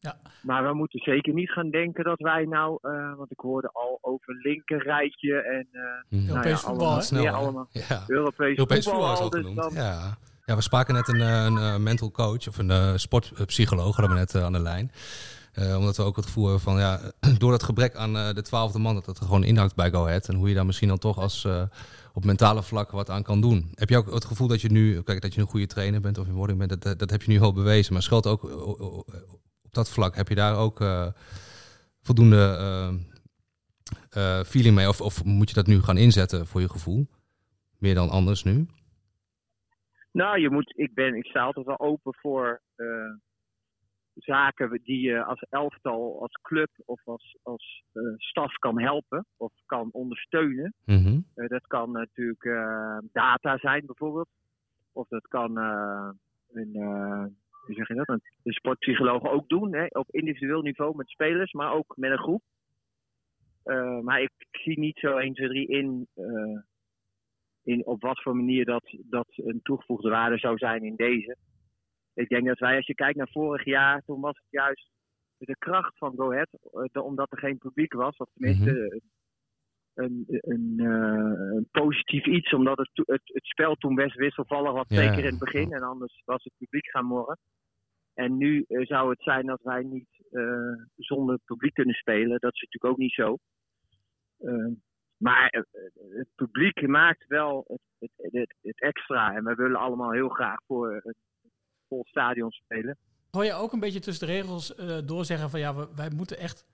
[0.00, 0.16] Ja.
[0.42, 3.98] Maar we moeten zeker niet gaan denken dat wij nou, eh, want ik hoorde al
[4.00, 5.66] over linkerrijtje en
[6.08, 7.02] nou ja, Europees voetbal, allemaal?
[7.02, 7.30] Snel, hè?
[7.30, 7.68] allemaal.
[7.70, 8.04] Ja.
[8.06, 9.74] Europees, Europees voetbal, voetbal is ook dus genoemd.
[9.74, 10.18] dan- Ja.
[10.44, 14.34] ja, we spraken net een, eh, een, mental coach of een sportpsycholoog, hadden we net
[14.34, 14.90] aan de lijn.
[15.52, 17.00] Eh, omdat we ook het gevoel hebben van, ja,
[17.38, 20.04] door dat gebrek aan eh, de twaalfde man, dat het er gewoon inhoudt bij Go
[20.04, 20.28] Ahead.
[20.28, 21.62] En hoe je daar misschien dan toch als eh,
[22.12, 23.70] op mentale vlak wat aan kan doen.
[23.74, 26.18] Heb je ook het gevoel dat je nu, kijk, dat je een goede trainer bent
[26.18, 27.92] of in wording bent, dat, dat, dat heb je nu al bewezen.
[27.92, 28.42] Maar schuilt ook
[29.68, 31.06] op dat vlak, heb je daar ook eh,
[32.02, 32.88] voldoende eh,
[34.10, 34.88] eh, feeling mee?
[34.88, 37.06] Of, of moet je dat nu gaan inzetten voor je gevoel?
[37.78, 38.66] Meer dan anders nu?
[40.12, 42.60] Nou, je moet, ik, ben, ik sta altijd wel open voor
[44.14, 47.84] zaken die je als elftal, als club of als, als
[48.16, 50.74] staf kan helpen of kan ondersteunen.
[50.84, 51.20] Mhm.
[51.34, 52.44] Dat kan natuurlijk
[53.12, 54.28] data zijn bijvoorbeeld.
[54.92, 55.56] Of dat kan
[56.52, 56.76] een,
[57.68, 59.74] hoe zeg je dat, een, een sportpsycholoog ook doen.
[59.74, 62.42] Hè, op individueel niveau met spelers, maar ook met een groep.
[63.62, 66.60] Eh, maar ik zie niet zo 1, 2, 3 in, eh,
[67.62, 71.36] in op wat voor manier dat, dat een toegevoegde waarde zou zijn in deze.
[72.14, 74.90] Ik denk dat wij, als je kijkt naar vorig jaar, toen was het juist
[75.38, 79.00] de kracht van Go Ahead, eh, de- omdat er geen publiek was, of tenminste
[79.94, 84.96] een, een, een positief iets, omdat het, het, het spel toen best wisselvallig was, Ja,
[84.96, 85.72] zeker in het begin.
[85.72, 87.38] En anders was het publiek gaan morren.
[88.18, 92.40] En nu eh, zou het zijn dat wij niet eh, zonder publiek kunnen spelen.
[92.40, 93.36] Dat is natuurlijk ook niet zo.
[94.38, 94.72] Eh,
[95.16, 95.62] maar eh,
[96.18, 99.34] het publiek maakt wel het, het, het, het extra.
[99.34, 101.14] En we willen allemaal heel graag voor een
[101.88, 102.96] vol stadion spelen.
[103.30, 106.66] Hoor je ook een beetje tussen de regels eh doorzeggen van ja, wij moeten echt,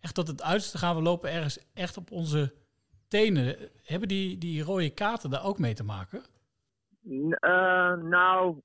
[0.00, 0.96] echt tot het uiterste gaan.
[0.96, 2.52] We lopen ergens echt op onze
[3.08, 3.56] tenen.
[3.84, 6.22] Hebben die, die rode kaarten daar ook mee te maken?
[7.02, 8.60] Eh, nou,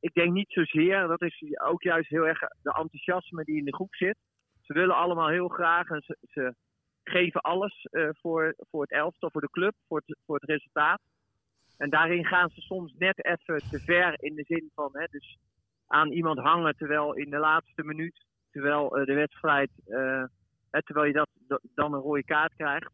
[0.00, 1.06] ik denk niet zozeer.
[1.06, 4.16] Dat is ook juist heel erg de enthousiasme die in de groep zit.
[4.60, 6.54] Ze willen allemaal heel graag en ze,
[7.02, 11.00] geven alles eh, voor, voor het elftal, voor de club, voor het, voor het resultaat.
[11.76, 15.36] En daarin gaan ze soms net even te ver in de zin van hè, dus
[15.86, 19.70] aan iemand hangen terwijl in de laatste minuut, terwijl eh, de wedstrijd,
[20.70, 22.92] terwijl je dat- dan een rode kaart krijgt.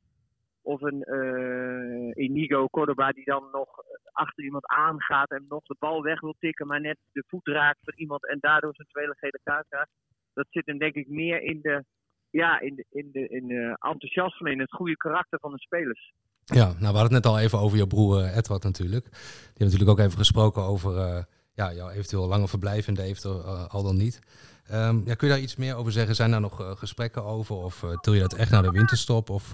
[0.64, 3.68] Of een eh Inigo Cordoba die dan nog
[4.12, 7.78] achter iemand aangaat en nog de bal weg wil tikken, maar net de voet raakt
[7.82, 9.90] van iemand en daardoor zijn tweede gele kaart krijgt.
[10.32, 11.84] Dat zit hem denk ik meer in de,
[12.30, 16.12] ja, in de, in de, in de enthousiasme, in het goede karakter van de spelers.
[16.44, 19.04] Ja, nou we hadden het net al even over jouw broer eh, Edward natuurlijk.
[19.04, 21.22] Die heeft natuurlijk ook even gesproken over eh,
[21.54, 24.18] ja, jouw eventueel lange verblijf in Deventer, eh, al dan niet.
[24.66, 26.14] Ehm, ja, kun je daar iets meer over zeggen?
[26.14, 27.56] Zijn daar nog gesprekken over?
[27.56, 29.30] Of til je dat echt naar de winterstop?
[29.30, 29.52] Of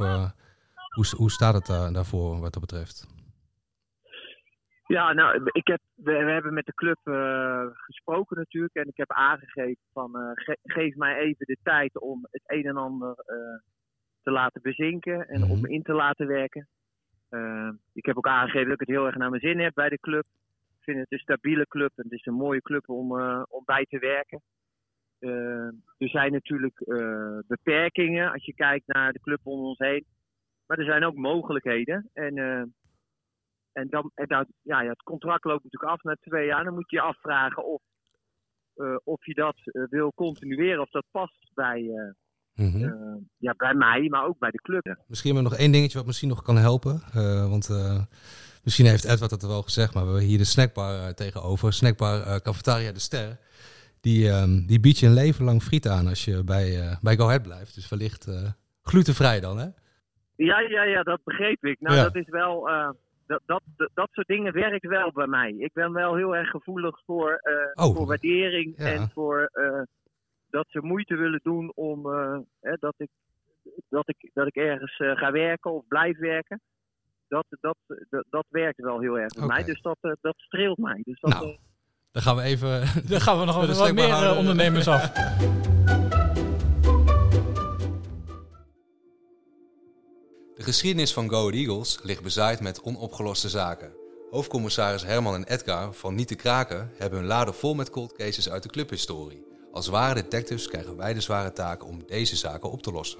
[0.90, 3.06] hoe, hoe staat het daar, daarvoor wat dat betreft?
[4.86, 8.74] Ja, nou, ik heb, we, we hebben met de club eh, gesproken natuurlijk.
[8.74, 12.64] En ik heb aangegeven van eh, ge- geef mij even de tijd om het een
[12.64, 13.36] en ander eh,
[14.22, 16.68] te laten bezinken en om me in te laten werken.
[17.92, 19.98] Ik heb ook aangegeven dat ik het heel erg naar mijn zin heb bij de
[19.98, 20.24] club.
[20.78, 23.12] Ik vind het een stabiele club en het is een mooie club om,
[23.48, 24.42] om bij te werken.
[25.98, 26.78] Er zijn natuurlijk
[27.46, 30.04] beperkingen als je kijkt naar de club om ons heen.
[30.70, 32.10] Maar er zijn ook mogelijkheden.
[32.12, 32.62] En eh,
[33.72, 34.26] en dan, en
[34.62, 36.64] ja, ja, het contract loopt natuurlijk af na twee jaar.
[36.64, 37.82] Dan moet je je afvragen of,
[38.74, 40.80] eh, of je dat eh, wil continueren.
[40.80, 41.90] Of dat past bij,
[42.54, 43.18] Mhm.
[43.36, 44.96] ja, bij mij, maar ook bij de club.
[45.06, 47.02] Misschien we nog één dingetje wat misschien nog kan helpen.
[47.50, 47.68] Want
[48.64, 51.72] misschien heeft Edward het wel gezegd, maar we hebben hier de snackbar tegenover.
[51.72, 53.38] Snackbar Cafetaria de Ster.
[54.00, 57.24] Die, ehm, die biedt je een leven lang friet aan als je bij, bij Go
[57.24, 57.74] Ahead blijft.
[57.74, 58.28] Dus wellicht
[58.82, 59.68] glutenvrij dan, hè?
[60.44, 61.80] Ja, ja, ja, dat begreep ik.
[61.80, 62.02] Nou, Ja.
[62.02, 62.68] dat is wel.
[62.68, 62.90] eh,
[63.26, 63.62] dat, dat,
[63.94, 65.50] dat, soort dingen werkt wel bij mij.
[65.58, 67.96] Ik ben wel heel erg gevoelig voor, eh, Oh.
[67.96, 68.84] voor waardering Ja.
[68.86, 69.82] en voor eh,
[70.50, 73.08] dat ze moeite willen doen om eh, hè, dat, ik,
[73.88, 76.60] dat, ik, dat ik ergens ga werken of blijf werken.
[77.28, 77.76] Dat, dat,
[78.10, 79.64] dat, dat werkt wel heel erg bij mij.
[79.64, 81.00] Dus dat, dat streelt mij.
[81.04, 81.56] Dus dat, Nou,
[82.12, 82.70] Dan gaan we even...
[83.10, 85.12] Dan gaan we nog wat meer ondernemers af.
[90.60, 93.92] De geschiedenis van Go Eagles ligt bezaaid met onopgeloste zaken.
[94.30, 98.50] Hoofdcommissaris Herman en Edgar van Niet te Kraken hebben hun laden vol met cold cases
[98.50, 99.44] uit de clubhistorie.
[99.72, 103.18] Als ware detectives krijgen wij de zware taak om deze zaken op te lossen.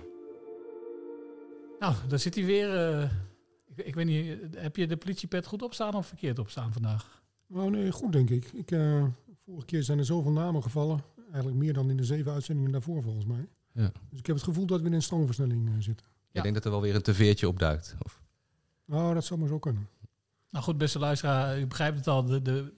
[1.79, 2.77] Nou, daar zit hij weer.
[2.77, 3.11] eh,
[3.77, 7.23] ik, ik weet niet, heb je de politiepet goed opstaan of verkeerd opstaan vandaag?
[7.47, 8.53] Nou, nee, goed denk ik.
[8.53, 9.05] ik eh,
[9.45, 11.03] vorige keer zijn er zoveel namen gevallen.
[11.27, 13.49] Eigenlijk meer dan in de zeven uitzendingen daarvoor volgens mij.
[13.73, 13.93] Ja.
[14.11, 16.10] Dus ik heb het gevoel dat we in een stroomversnelling eh, zitten.
[16.33, 17.95] Ik denk dat er wel weer een teveertje opduikt.
[18.03, 18.21] Of...
[18.85, 19.89] Nou, dat zou maar zo kunnen.
[20.51, 22.25] Nou goed, beste luisteraar, u begrijpt het al.
[22.25, 22.73] De, de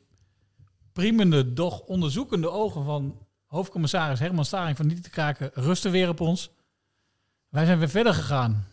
[0.92, 6.20] priemende, doch onderzoekende ogen van hoofdcommissaris Herman Staring van Niet te Kraken rusten weer op
[6.20, 6.50] ons.
[7.48, 8.66] Wij zijn weer verder gegaan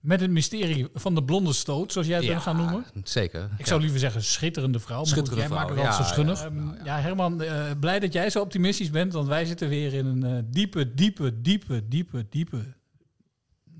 [0.00, 2.84] met het mysterie van de blonde stoot, zoals jij het Ja, bent gaan noemen.
[3.04, 3.50] Zeker.
[3.56, 4.96] Ik zou liever zeggen schitterende vrouw.
[4.96, 6.40] Maar Schitterende goed, jij vrouw, maakt het wel ja, zo schunnig.
[6.40, 9.92] ja, Ehm, ja, Herman, eh, blij dat jij zo optimistisch bent, want wij zitten weer
[9.94, 12.74] in een eh, diepe, diepe, diepe, diepe, diepe,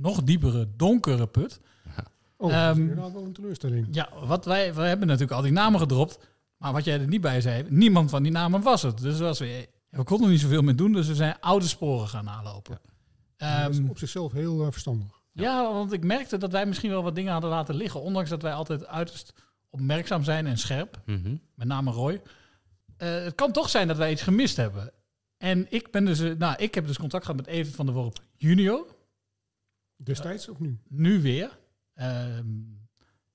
[0.03, 1.61] nog diepere, donkere put.
[2.37, 3.87] Oh, dat is Ehm, inderdaad wel een teleurstelling.
[3.91, 6.19] Ja, wat wij, we hebben natuurlijk al die namen gedropt.
[6.57, 8.99] Maar wat jij er niet bij zei, niemand van die namen was het.
[8.99, 12.09] Dus was weer, we konden er niet zoveel mee doen, dus we zijn oude sporen
[12.09, 12.79] gaan nalopen.
[13.37, 15.21] Ja, dat is Ehm, op zichzelf heel eh, verstandig.
[15.33, 18.01] ja, want ik merkte dat wij misschien wel wat dingen hadden laten liggen.
[18.03, 19.33] Ondanks dat wij altijd uiterst
[19.71, 21.01] opmerkzaam zijn en scherp.
[21.07, 21.37] Mhm.
[21.55, 22.23] Met name Roy.
[22.97, 24.93] Eh, het kan toch zijn dat wij iets gemist hebben.
[25.38, 27.95] En ik ben dus, eh, nou, ik heb dus contact gehad met Evert van der
[27.95, 28.87] Worp junior.
[30.05, 30.79] Destijds of nu?
[30.88, 31.59] Nu weer.
[31.95, 32.47] Ehm,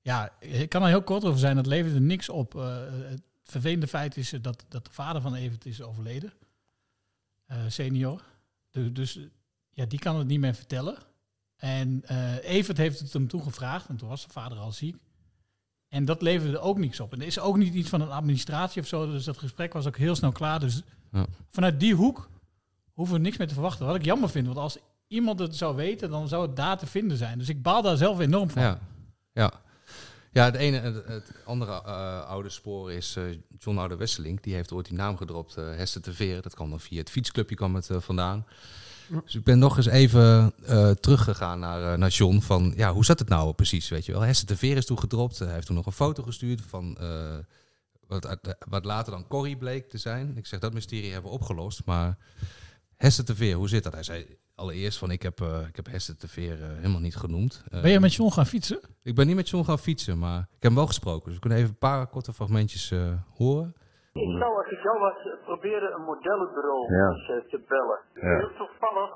[0.02, 1.58] ja, ik kan er heel kort over zijn.
[1.58, 2.56] Het leverde niks op.
[2.56, 6.34] Eh, het vervelende feit is dat, dat de vader van Evert is overleden.
[7.46, 8.24] Eh, senior.
[8.72, 9.24] Du- dus eh,
[9.70, 10.98] ja, die kan het niet meer vertellen.
[11.56, 13.88] En eh Evert heeft het hem toen gevraagd.
[13.90, 14.96] En toen was de vader al ziek.
[15.88, 17.14] En dat leverde ook niks op.
[17.14, 19.12] En er is ook niet iets van een administratie of zo.
[19.12, 20.60] Dus dat gesprek was ook heel snel klaar.
[20.60, 21.26] Dus Ja.
[21.50, 22.30] vanuit die hoek
[22.94, 23.86] hoeven we niks meer te verwachten.
[23.86, 24.46] Wat ik jammer vind.
[24.46, 27.38] Want als iemand het zou weten, dan zou het daar te vinden zijn.
[27.38, 28.62] Dus ik baal daar zelf enorm van.
[28.62, 28.80] Ja,
[29.32, 29.52] ja.
[30.32, 33.24] ja het, ene, het, het andere eh, oude spoor is eh,
[33.58, 34.42] John Oude Wesseling.
[34.42, 36.42] Die heeft ooit die naam gedropt, eh Hester te Veren.
[36.42, 38.46] Dat kwam dan via het fietsclubje kwam het vandaan.
[39.24, 42.40] Dus ik ben nog eens even eh, teruggegaan naar, eh, naar John.
[42.40, 43.90] Van ja, hoe zat het nou precies?
[43.90, 45.40] Weet je wel, Hester te Veren is toen gedropt.
[45.40, 47.38] Hij heeft toen nog een foto gestuurd van eh,
[48.08, 48.38] wat,
[48.70, 50.38] wat later dan Corrie bleek te zijn.
[50.38, 51.82] Ik zeg dat mysterie hebben we opgelost.
[51.86, 52.18] Maar
[52.96, 53.94] Hester te Veer, hoe zit dat?
[53.94, 57.16] Hij zei allereerst van ik heb, eh, ik heb Hester te Veer eh, helemaal niet
[57.16, 57.64] genoemd.
[57.82, 58.80] Ben je met John gaan fietsen?
[59.04, 61.26] Ik ben niet met John gaan fietsen, maar ik heb hem wel gesproken.
[61.26, 63.74] Dus we kunnen even een paar korte fragmentjes eh, horen.
[64.14, 67.10] Ik zou als ik jou was proberen een modellenbureau Ja.
[67.10, 68.00] eh, te bellen.
[68.14, 68.38] Ja.
[68.38, 69.12] Heel toevallig,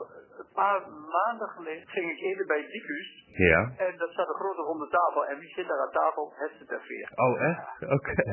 [0.53, 0.79] paar
[1.17, 3.07] maanden geleden ging ik even bij Dicus.
[3.51, 3.61] Ja.
[3.77, 5.25] En daar staat een grote ronde tafel.
[5.25, 6.33] En wie zit daar aan tafel?
[6.35, 7.11] Hester ter Veer.
[7.15, 7.91] Oh, echt?
[7.97, 8.31] Oké.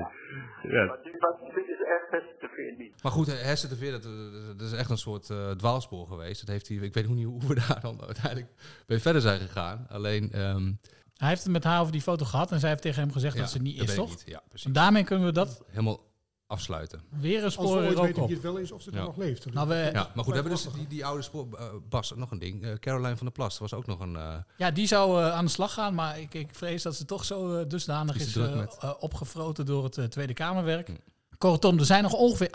[0.62, 0.84] Ja.
[0.84, 3.02] Maar dit, maar dit is echt Hester ter Veer niet.
[3.02, 4.02] Maar goed, Hester de Veer, dat,
[4.58, 6.40] dat is echt een soort eh, dwaalspoor geweest.
[6.40, 8.48] Dat heeft hij, ik weet niet hoe we daar dan uiteindelijk
[8.86, 9.86] mee verder zijn gegaan.
[9.88, 10.72] Alleen, ehm,
[11.16, 13.34] Hij heeft het met haar over die foto gehad en zij heeft tegen hem gezegd
[13.34, 14.08] Ja, dat ze niet dat is, toch?
[14.08, 14.22] niet.
[14.26, 14.66] Ja, precies.
[14.66, 16.00] En daarmee kunnen we dat helemaal
[16.48, 17.00] afsluiten.
[17.08, 18.28] weer een Als we spoor ooit er ook weten op.
[18.28, 19.02] wie het wel is of ze er Ja.
[19.04, 19.52] nog leeft.
[19.52, 21.46] Nou, we- ja, maar goed, hebben we dus die, die oude spoor...
[21.58, 22.62] eh, Bas, nog een ding.
[22.64, 24.16] Eh, Caroline van der Plas, was ook nog een...
[24.16, 27.04] eh, Ja, die zou eh, aan de slag gaan, maar ik, ik vrees dat ze
[27.04, 28.66] toch zo dusdanig Is is,
[28.98, 30.90] opgefroten door het Tweede Kamerwerk.
[31.38, 32.50] Kortom, er zijn nog ongeveer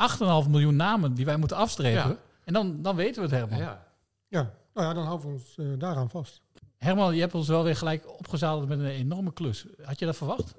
[0.46, 2.10] 8,5 miljoen namen die wij moeten afstrepen.
[2.10, 2.18] Ja.
[2.44, 3.58] En dan, dan weten we het, Herman.
[3.60, 3.88] Ja.
[4.28, 6.42] Ja, nou ja, dan houden we ons daaraan vast.
[6.78, 9.66] Herman, je hebt ons wel weer gelijk opgezadeld met een enorme klus.
[9.84, 10.54] Had je dat verwacht?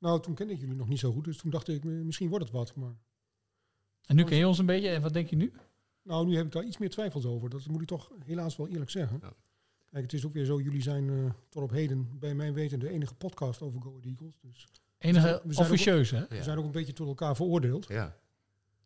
[0.00, 1.90] Eh, nou, toen kende ik jullie nog niet zo goed, dus toen dacht ik, eh,
[1.90, 2.74] misschien wordt het wat.
[2.74, 2.92] Maar
[4.06, 4.88] En nu ken je ons een beetje.
[4.88, 5.52] En wat denk je nu?
[6.02, 7.50] nou, nu heb ik daar iets meer twijfels over.
[7.50, 9.20] Dat moet ik toch helaas wel eerlijk zeggen.
[9.90, 12.78] Kijk, het is ook weer zo, jullie zijn eh, tot op heden, bij mijn weten,
[12.78, 14.38] de enige podcast over Go Eagles.
[14.40, 16.26] Dus Enige we zijn- we zijn ook- officieus, hè?
[16.28, 17.88] We zijn ook een beetje tot elkaar veroordeeld.
[17.88, 18.16] Ja.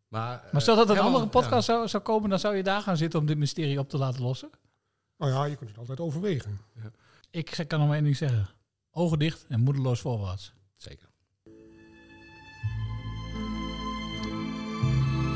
[0.08, 2.80] Maar, Maar stel dat er een andere podcast zou, zou komen, dan zou je daar
[2.82, 4.50] gaan zitten om dit mysterie op te laten lossen?
[5.18, 6.60] Nou ja, je kunt het altijd overwegen.
[7.30, 8.48] Ik kan nog maar één ding zeggen.
[8.90, 10.52] Ogen dicht en moedeloos voorwaarts.
[10.88, 11.08] Zeker.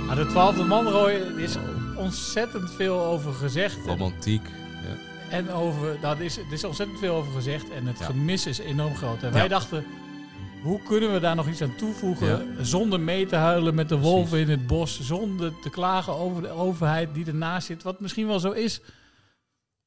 [0.06, 1.56] Maar de twaalfde man, Roy, er is
[1.96, 3.86] ontzettend veel over gezegd.
[3.86, 4.42] Romantiek.
[4.48, 4.96] Ja.
[5.30, 8.04] En over, nou, er, is, er is ontzettend veel over gezegd en het Ja.
[8.04, 9.22] gemis is enorm groot.
[9.22, 9.34] En Ja.
[9.34, 9.84] wij dachten,
[10.62, 14.38] hoe kunnen we daar nog iets aan toevoegen zonder mee te huilen met de wolven
[14.38, 18.40] in het bos, zonder te klagen over de overheid die ernaast zit, wat misschien wel
[18.40, 18.80] zo is.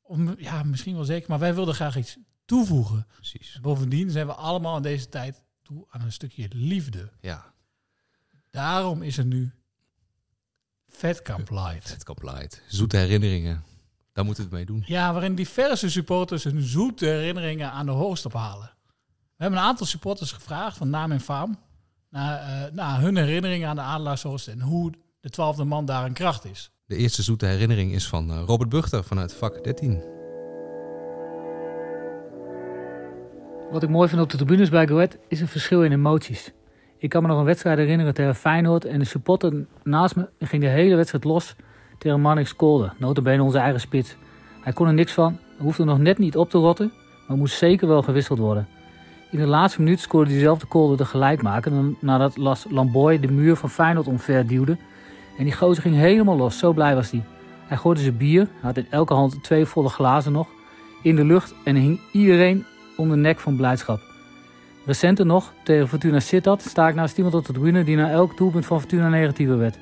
[0.02, 3.08] Om, ja, misschien wel zeker, maar wij wilden graag iets toevoegen.
[3.16, 3.60] Precies.
[3.62, 5.42] Bovendien zijn we allemaal in deze tijd
[5.72, 7.12] toe aan een stukje liefde.
[7.22, 7.54] Ja.
[8.50, 9.52] Daarom is er nu
[10.88, 11.90] Vetkamp Light.
[11.90, 12.62] Vetkamp Light.
[12.68, 13.64] Zoete herinneringen.
[14.14, 14.84] Daar moeten we het mee doen.
[14.88, 18.72] Ja, waarin diverse supporters hun zoete herinneringen aan de hoogst ophalen.
[19.08, 21.60] We hebben een aantal supporters gevraagd van naam en faam
[22.10, 26.14] naar, eh, naar hun herinneringen aan de Adelaarshorst en hoe de twaalfde man daar een
[26.14, 26.72] kracht is.
[26.86, 30.21] De eerste zoete herinnering is van eh, Robert Buchter vanuit vak 13.
[33.72, 36.52] Wat ik mooi vind op de tribunes bij Go Ahead is een verschil in emoties.
[36.98, 40.64] Ik kan me nog een wedstrijd herinneren tegen Feyenoord en de supporter naast me ging
[40.64, 41.56] de hele wedstrijd los
[41.98, 44.16] tegen Mannix Kolde, notabene onze eigen spits.
[44.62, 46.92] Hij kon er niks van, hoefde nog net niet op te rotten,
[47.28, 48.68] maar moest zeker wel gewisseld worden.
[49.32, 53.70] In de laatste minuut scoorde diezelfde Kolde de gelijkmaker nadat Las Lamboy de muur van
[53.70, 54.78] Feyenoord omver duwde.
[55.38, 57.24] En die gozer ging helemaal los, zo blij was hij.
[57.68, 60.48] Hij gooide zijn bier, had in elke hand twee volle glazen nog,
[61.04, 62.66] in de lucht en hing iedereen
[62.98, 64.02] om de nek van blijdschap.
[64.86, 68.38] Recenter nog, tegen Fortuna Sittard, sta ik naast iemand op de tribune die na elk
[68.38, 69.78] doelpunt van Fortuna negatiever werd.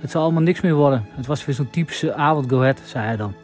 [0.00, 1.06] Het zal allemaal niks meer worden.
[1.10, 3.34] Het was weer zo'n typische avond Go Ahead, zei hij dan.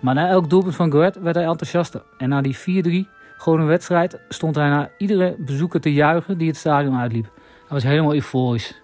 [0.00, 2.02] Maar na elk doelpunt van Go Ahead werd hij enthousiaster.
[2.18, 6.48] En na die 4-3, gewoon een wedstrijd, stond hij naar iedere bezoeker te juichen die
[6.48, 7.24] het stadion uitliep.
[7.34, 8.80] Hij was helemaal euforisch.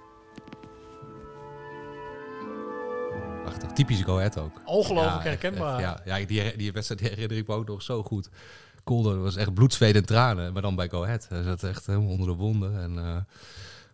[3.43, 3.71] Prachtig.
[3.73, 4.61] Typisch Go Ahead ook.
[4.65, 5.79] Ongelooflijk Ja, herkenbaar.
[5.79, 8.29] echt, Ja, ja die, die wedstrijd herinner ik me ook nog zo goed.
[8.87, 11.27] Kolder was echt bloed, zweet en tranen, maar dan bij Go Ahead.
[11.29, 12.81] Hij zat echt helemaal onder de wonden.
[12.81, 13.05] En, eh,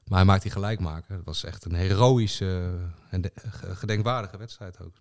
[0.04, 1.14] maar hij maakte die gelijkmaker.
[1.16, 2.70] Het was echt een heroïsche
[3.10, 4.94] en de- ge- gedenkwaardige wedstrijd ook.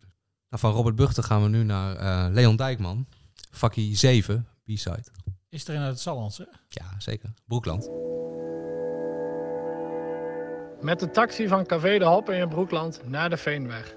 [0.49, 3.07] Nou, van Robert Buchten gaan we nu naar eh, Leon Dijkman.
[3.51, 5.03] Vakkie 7, B-side.
[5.49, 6.47] Is er in het Sallandse?
[6.67, 7.33] Ja, zeker.
[7.47, 7.89] Broekland.
[10.81, 13.95] Met de taxi van Café de Hop in Broekland naar de Veenweg.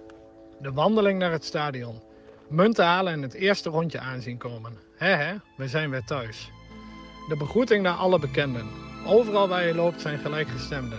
[0.61, 2.02] De wandeling naar het stadion.
[2.48, 4.72] Munten halen en het eerste rondje aanzien komen.
[5.05, 6.51] Hè hè, we zijn weer thuis.
[7.29, 8.71] De begroeting naar alle bekenden.
[9.07, 10.99] Overal waar je loopt zijn gelijkgestemden.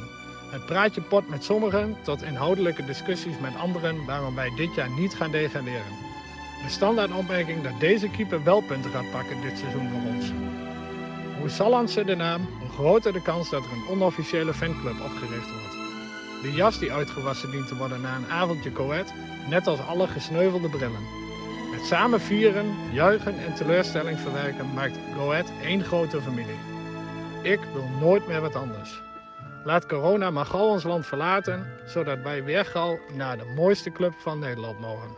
[0.51, 5.13] Het praatje pot met sommigen tot inhoudelijke discussies met anderen waarom wij dit jaar niet
[5.13, 5.97] gaan degraderen.
[6.63, 10.31] De standaard opmerking dat deze keeper wel punten gaat pakken dit seizoen voor ons.
[11.39, 15.77] Hoe Sallandse de naam, hoe groter de kans dat er een onofficiële fanclub opgericht wordt.
[16.41, 19.13] De jas die uitgewassen dient te worden na een avondje coët,
[19.49, 21.24] net als alle gesneuvelde brillen.
[21.75, 26.59] Met samen vieren, juichen en teleurstelling verwerken maakt Goed één grote familie.
[27.43, 29.01] Ik wil nooit meer wat anders.
[29.63, 34.13] Laat corona maar gauw ons land verlaten, zodat wij weer gauw naar de mooiste club
[34.13, 35.09] van Nederland mogen.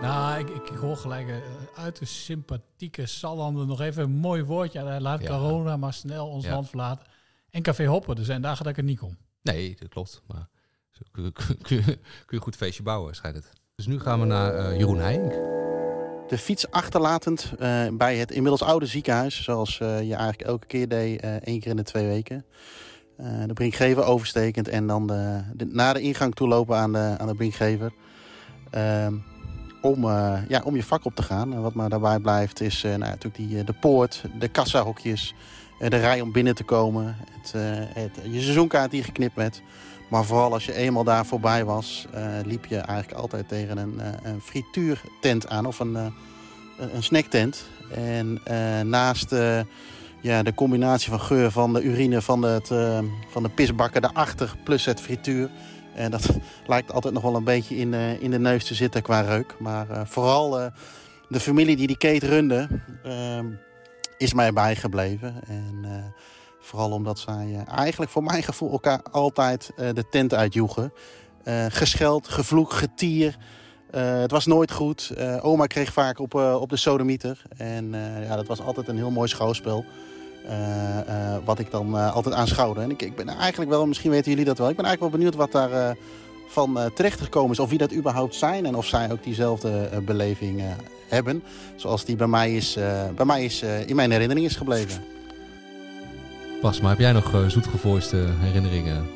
[0.00, 1.36] Nou, ik, ik hoor gelijk eh,
[1.74, 5.00] uit de sympathieke Sallander nog even een mooi woordje.
[5.00, 5.28] Laat Ja.
[5.28, 6.52] corona maar snel ons Ja.
[6.52, 7.06] land verlaten.
[7.50, 9.16] En Café Hoppen, er zijn dagen dat ik er niet kom.
[9.42, 10.22] Nee, dat klopt.
[10.26, 10.48] Maar
[11.10, 13.52] kun, je- kun, je- kun je een goed feestje bouwen, schijnt het.
[13.78, 15.32] Dus nu gaan we naar eh, Jeroen Heink.
[16.28, 19.42] De fiets achterlatend eh, bij het inmiddels oude ziekenhuis.
[19.42, 22.44] Zoals eh, je eigenlijk elke keer deed, één keer in de twee weken.
[23.46, 27.26] De brinkgever overstekend en dan de, de, naar de ingang toe lopen aan de, aan
[27.26, 27.92] de brinkgever.
[28.70, 29.14] Ehm,
[29.82, 30.06] om,
[30.48, 31.60] ja, om je vak op te gaan.
[31.62, 35.34] Wat maar daarbij blijft is nou, natuurlijk die, de poort, de kassahokjes,
[35.78, 37.16] de rij om binnen te komen.
[37.30, 37.52] Het,
[37.94, 39.62] het, je seizoenkaart die geknipt werd.
[40.08, 44.00] Maar vooral als je eenmaal daar voorbij was, eh, liep je eigenlijk altijd tegen een,
[44.00, 46.06] eh, een frituurtent aan of een, eh,
[46.94, 47.64] een snacktent.
[47.90, 48.40] En
[48.88, 49.34] naast
[50.20, 52.68] ja, de combinatie van geur van de urine van, het,
[53.28, 55.50] van de pisbakken daarachter plus het frituur.
[55.94, 56.28] En dat
[56.66, 59.54] lijkt altijd nog wel een beetje in, in de neus te zitten qua reuk.
[59.58, 60.70] Maar vooral
[61.28, 62.68] de familie die die keten runde,
[64.16, 65.34] is mij bijgebleven.
[65.46, 65.86] En
[66.60, 70.92] vooral omdat zij eh, eigenlijk voor mijn gevoel elkaar altijd eh, de tent uitjoegen.
[71.44, 73.36] Eh, gescheld, gevloek, getier.
[73.90, 75.12] Het was nooit goed.
[75.40, 77.42] Oma kreeg vaak op, op de sodemieter.
[77.56, 77.92] En
[78.26, 79.84] ja, dat was altijd een heel mooi schouwspel.
[81.44, 82.80] wat ik dan altijd aanschouwde.
[82.80, 84.68] En ik, ik ben eigenlijk wel, misschien weten jullie dat wel.
[84.68, 85.96] Ik ben eigenlijk wel benieuwd wat daar
[86.48, 87.58] van eh, terecht gekomen is.
[87.58, 88.66] Of wie dat überhaupt zijn.
[88.66, 90.62] En of zij ook diezelfde eh, beleving
[91.08, 91.42] hebben.
[91.76, 92.78] Zoals die bij mij, is,
[93.14, 95.04] bij mij is, in mijn herinnering is gebleven.
[96.60, 99.06] Pas, maar heb jij nog zoetgevoiste herinneringen?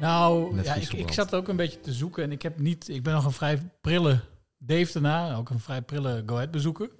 [0.00, 2.22] Nou, ja, ik, ik zat ook een beetje te zoeken.
[2.22, 4.20] En ik, heb niet, ik ben nog een vrij prille
[4.58, 5.34] Dave daarna.
[5.34, 6.90] Ook een vrij prille Go Ahead bezoeker.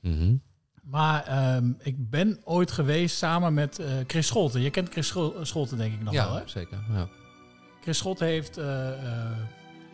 [0.00, 0.34] Mhm.
[0.82, 4.60] Maar ehm, ik ben ooit geweest samen met eh, Chris Scholten.
[4.60, 6.42] Je kent Chris Schol- Scholten denk ik nog ja, wel, hè?
[6.46, 6.78] zeker.
[6.90, 7.08] Ja.
[7.80, 8.88] Chris Scholten heeft, eh,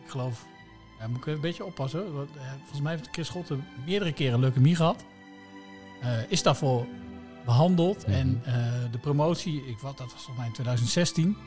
[0.03, 0.45] ik geloof,
[0.99, 2.13] ja, moet ik een beetje oppassen.
[2.13, 5.05] want, volgens mij heeft Chris Scholten meerdere keren leukemie gehad.
[6.01, 6.85] Eh, is daarvoor
[7.45, 8.07] behandeld.
[8.07, 8.15] Mhm.
[8.15, 8.53] En eh,
[8.91, 11.37] de promotie, ik, wat, dat was volgens mij in 2016.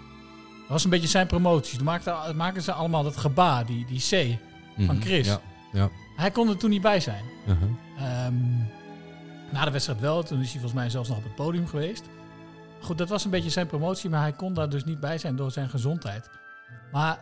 [0.61, 1.77] Dat was een beetje zijn promotie.
[1.77, 4.39] Toen maakten, maakten ze allemaal dat gebaar, die, die C
[4.77, 5.27] van Mhm, Chris.
[5.27, 5.41] ja,
[5.73, 5.89] ja.
[6.17, 7.25] Hij kon er toen niet bij zijn.
[7.47, 7.69] Uh-huh.
[7.99, 8.35] Ehm,
[9.53, 10.23] na de wedstrijd wel.
[10.23, 12.05] Toen is hij volgens mij zelfs nog op het podium geweest.
[12.81, 15.37] Goed, dat was een beetje zijn promotie, maar hij kon daar dus niet bij zijn
[15.37, 16.31] door zijn gezondheid.
[16.93, 17.21] Maar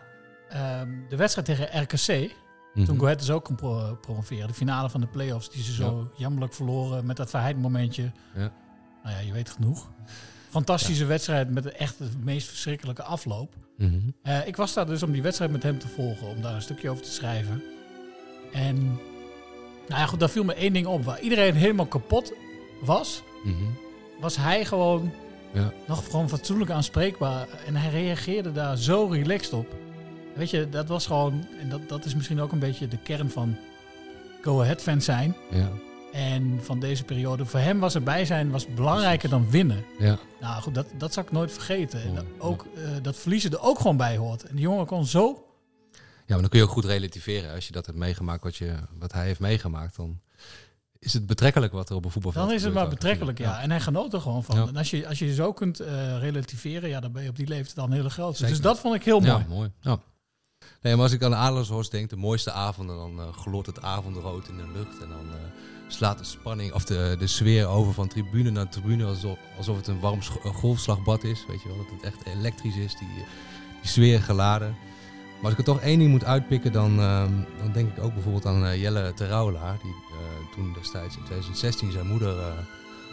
[0.49, 2.35] ehm, de wedstrijd tegen RKC,
[2.75, 4.47] Toen Go Ahead dus ook kon pro- promoveren.
[4.49, 8.11] De finale van de play-offs, die ze zo jammerlijk verloren met dat verheid momentje.
[8.35, 8.53] Ja.
[9.03, 9.91] Nou ja, je weet genoeg.
[10.49, 13.55] Fantastische wedstrijd met echt de meest verschrikkelijke afloop.
[13.77, 13.99] Mhm.
[14.23, 16.63] Eh, ik was daar dus om die wedstrijd met hem te volgen, om daar een
[16.63, 17.63] stukje over te schrijven.
[18.53, 18.77] En
[19.89, 21.05] nou ja, goed, daar viel me één ding op.
[21.05, 22.33] Waar iedereen helemaal kapot
[22.83, 23.55] was, Mhm.
[24.21, 25.13] was hij gewoon
[25.53, 25.73] Ja.
[25.87, 27.47] nog gewoon fatsoenlijk aanspreekbaar.
[27.67, 29.67] En hij reageerde daar zo relaxed op.
[30.41, 33.31] Weet je, dat was gewoon, en dat, dat is misschien ook een beetje de kern
[33.31, 33.57] van
[34.43, 35.37] Go Ahead fans zijn.
[35.51, 35.71] Ja.
[36.13, 37.47] En van deze periode.
[37.47, 39.85] Voor hem was erbij zijn was belangrijker dan winnen.
[39.99, 40.19] Ja.
[40.41, 42.03] Nou goed, dat, dat zal ik nooit vergeten.
[42.03, 44.43] En dat, ook, eh, dat verliezen er ook gewoon bij hoort.
[44.43, 45.45] En die jongen kon zo
[45.93, 47.55] Ja, maar dan kun je ook goed relativeren.
[47.55, 50.21] Als je dat hebt meegemaakt, wat, je, wat hij heeft meegemaakt, dan
[50.99, 53.61] is het betrekkelijk wat er op een voetbalveld Dan is het maar betrekkelijk, ja.
[53.61, 54.57] En hij genoot er gewoon van.
[54.57, 54.67] Ja.
[54.67, 57.49] En als je, als je zo kunt eh, relativeren, ja, dan ben je op die
[57.49, 58.39] leeftijd al een hele groot.
[58.39, 59.33] Dus dat vond ik heel mooi.
[59.33, 59.71] Ja, mooi.
[59.81, 60.01] Ja.
[60.83, 64.49] Nee, maar als ik aan Adelshorst denk, de mooiste avonden, dan eh gloort het avondrood
[64.49, 65.03] in de lucht.
[65.03, 65.41] En dan eh,
[65.89, 69.87] slaat de spanning of de, de sfeer over van tribune naar tribune alsof, alsof het
[69.87, 71.45] een warm golfslagbad is.
[71.49, 73.09] Weet je wel, dat het echt elektrisch is, die,
[73.81, 74.77] die sfeer geladen.
[75.41, 78.15] Maar als ik er toch één ding moet uitpikken, dan, ehm, dan denk ik ook
[78.15, 79.79] bijvoorbeeld aan eh, Jelle Terouwelaar.
[79.83, 82.47] Die eh, toen destijds in 2016 zijn moeder eh,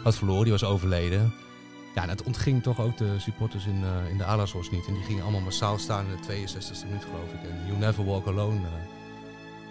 [0.02, 1.34] had verloren, die was overleden.
[1.94, 4.86] Ja, het ontging toch ook de supporters in, eh, in de Adershorst niet.
[4.86, 7.50] En die gingen allemaal massaal staan in de 62e minuut, geloof ik.
[7.50, 8.72] En You Never Walk Alone eh,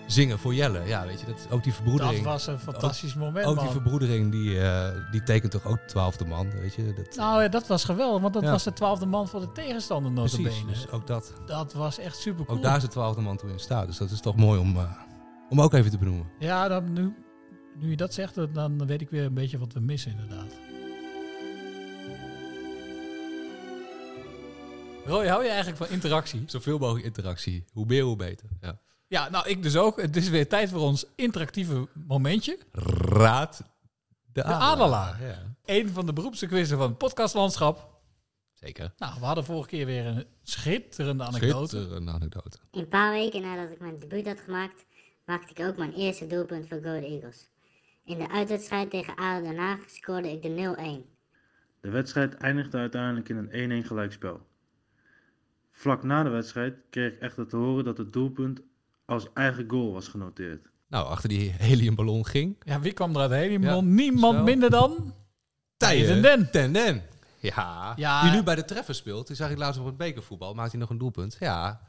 [0.06, 0.88] zingen voor Jelle.
[0.88, 2.16] Ja, weet je, dat, ook die verbroedering.
[2.24, 3.64] Dat was een fantastisch ook, moment, Ook man.
[3.64, 6.94] die verbroedering, die, eh, die tekent toch ook twaalfde man, weet je.
[6.94, 8.52] Dat, Nou ja, dat was geweldig, want dat Ja.
[8.52, 10.44] was de twaalfde man voor de tegenstander notabene.
[10.50, 11.34] Precies, dus ook dat.
[11.46, 12.58] Dat was echt super cool.
[12.58, 13.88] Ook daar is de twaalfde man toe in staat.
[13.88, 14.78] Dus dat is toch mooi om,
[15.50, 16.28] om ook even te benoemen.
[16.40, 17.14] Ja, dan, nu,
[17.80, 20.58] nu je dat zegt, dan weet ik weer een beetje wat we missen inderdaad.
[25.08, 26.44] Roy, hou je eigenlijk van interactie?
[26.46, 27.66] Zoveel mogelijk interactie.
[27.72, 28.50] Hoe meer, hoe beter.
[28.62, 28.80] Ja.
[29.08, 30.02] Ja, nou ik dus ook.
[30.02, 32.58] Het is weer tijd voor ons interactieve momentje.
[32.72, 35.24] Raad de De adelaar.
[35.24, 35.56] Ja.
[35.66, 38.00] Een van de beroepste quizzen van het podcastlandschap.
[38.54, 38.94] Zeker.
[38.98, 41.76] Nou, we hadden vorige keer weer een schitterende anekdote.
[41.76, 42.58] Schitterende anekdote.
[42.72, 44.86] Een paar weken nadat ik mijn debuut had gemaakt,
[45.26, 47.50] maakte ik ook mijn eerste doelpunt voor Go Eagles.
[48.06, 51.16] In de uitwedstrijd tegen ADO Den Haag scoorde ik de 0-1.
[51.82, 54.47] De wedstrijd eindigde uiteindelijk in een 1-1 gelijkspel.
[55.80, 58.60] Vlak na de wedstrijd kreeg ik echter te horen dat het doelpunt
[59.06, 60.68] als eigen goal was genoteerd.
[60.88, 62.56] Nou, achter die heliumballon ging.
[62.64, 63.76] Ja, wie kwam er uit de helemaal?
[63.76, 64.44] Ja, Niemand zo.
[64.44, 65.14] minder dan...
[65.78, 66.50] Tijen Den Den.
[66.52, 67.02] Den Den.
[67.40, 67.94] Ja.
[67.96, 68.22] Ja.
[68.24, 69.28] Die nu bij de treffer speelt.
[69.28, 70.54] Die zag ik laatst op het bekervoetbal.
[70.54, 71.38] Maakt hij nog een doelpunt.
[71.40, 71.80] Ja.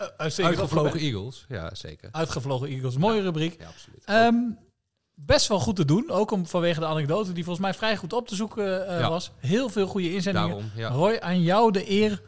[0.00, 1.00] Uh, uitstekend Uitgevlogen.
[1.00, 1.44] Eagles.
[1.48, 2.08] Ja, zeker.
[2.12, 2.96] Uitgevlogen Eagles.
[2.96, 3.60] Mooie rubriek.
[3.60, 4.02] Ja, absoluut.
[4.04, 4.36] Ehm,
[5.14, 6.10] best wel goed te doen.
[6.10, 9.08] Ook om, vanwege de anekdote die volgens mij vrij goed op te zoeken eh, Ja.
[9.08, 9.30] was.
[9.38, 10.48] Heel veel goede inzendingen.
[10.48, 10.88] Daarom, ja.
[10.88, 12.22] Roy, aan jou de eer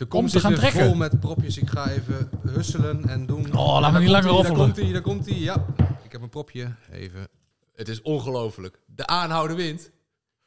[0.00, 0.84] De kom om te gaan trekken.
[0.84, 1.58] vol met propjes.
[1.58, 3.56] Ik ga even husselen en doen.
[3.56, 4.56] Oh, laat me daar niet langer roffelen.
[4.56, 5.38] Daar komt hij, daar komt hij.
[5.38, 5.64] Ja.
[6.04, 6.74] Ik heb een propje.
[6.92, 7.28] Even.
[7.74, 8.80] Het is ongelooflijk.
[8.86, 9.90] De aanhouden wint.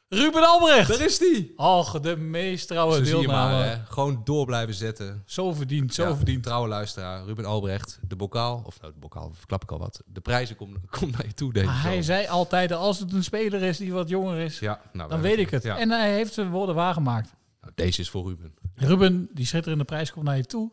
[0.08, 0.88] Ruben Albrecht.
[0.88, 1.52] Daar is die.
[1.56, 3.52] Och, de meest trouwe Zo zie je deelname.
[3.52, 3.76] maar, hè.
[3.88, 5.22] Gewoon door blijven zetten.
[5.26, 6.42] Zo verdiend, zo Ja, verdiend.
[6.42, 7.98] Trouwe luisteraar, Ruben Albrecht.
[8.08, 10.02] De bokaal, of nou, de bokaal, verklap ik al wat.
[10.06, 13.24] De prijzen komen kom naar je toe deze Maar hij zei altijd, als het een
[13.24, 15.62] speler is die wat jonger is, Ja, nou, dan we weet ik het.
[15.62, 15.78] Ja.
[15.78, 17.34] En hij heeft zijn woorden waargemaakt.
[17.64, 18.54] Nou, deze is voor Ruben.
[18.74, 20.70] Ruben, die schitterende prijs komt naar je toe.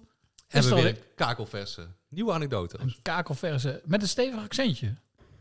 [0.47, 1.87] En we er weer een kakelverse.
[2.09, 2.79] Nieuwe anekdote.
[2.79, 4.93] een kakelverse met een stevig accentje.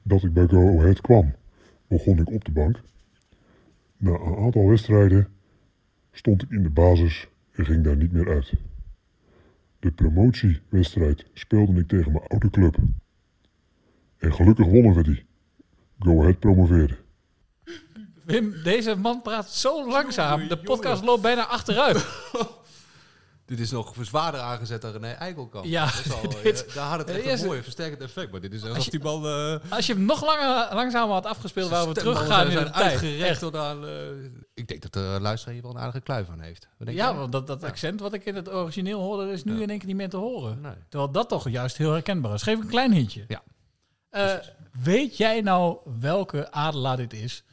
[0.02, 1.34] Dat ik bij Go Ahead kwam,
[1.86, 2.80] begon ik op de bank.
[3.96, 5.28] Na een aantal wedstrijden
[6.12, 8.52] stond ik in de basis en ging daar niet meer uit.
[9.78, 12.76] De promotiewedstrijd speelde ik tegen mijn oude club.
[14.18, 15.24] En gelukkig wonnen we die.
[15.98, 16.96] Go Ahead promoveerde.
[18.30, 20.48] Wim, deze man praat zo langzaam.
[20.48, 22.06] De podcast loopt bijna achteruit.
[23.46, 25.64] Dit is nog zwaarder aangezet dan René Eikelkamp.
[25.64, 28.30] Ja, Dat is al, dit- eh, daar had het echt een mooi versterkend effect.
[28.30, 29.26] Maar dit is alsof Als je- die man...
[29.26, 32.70] eh, Als je hem nog langer, langzamer had afgespeeld, waren we teruggegaan in zijn de
[32.70, 33.38] tijd.
[33.38, 33.86] tot aan...
[33.86, 33.90] eh,
[34.54, 36.68] ik denk dat de luisteraar hier wel een aardige kluif aan heeft.
[36.78, 39.62] Denk Ja, want dat, dat accent wat ik in het origineel hoorde, is nu Ja.
[39.62, 40.60] in één keer niet meer te horen.
[40.60, 40.72] Nee.
[40.88, 42.42] Terwijl dat toch juist heel herkenbaar is.
[42.42, 43.24] Geef een klein hintje.
[43.28, 43.42] Ja.
[44.82, 47.44] Weet jij nou welke adelaar dit is?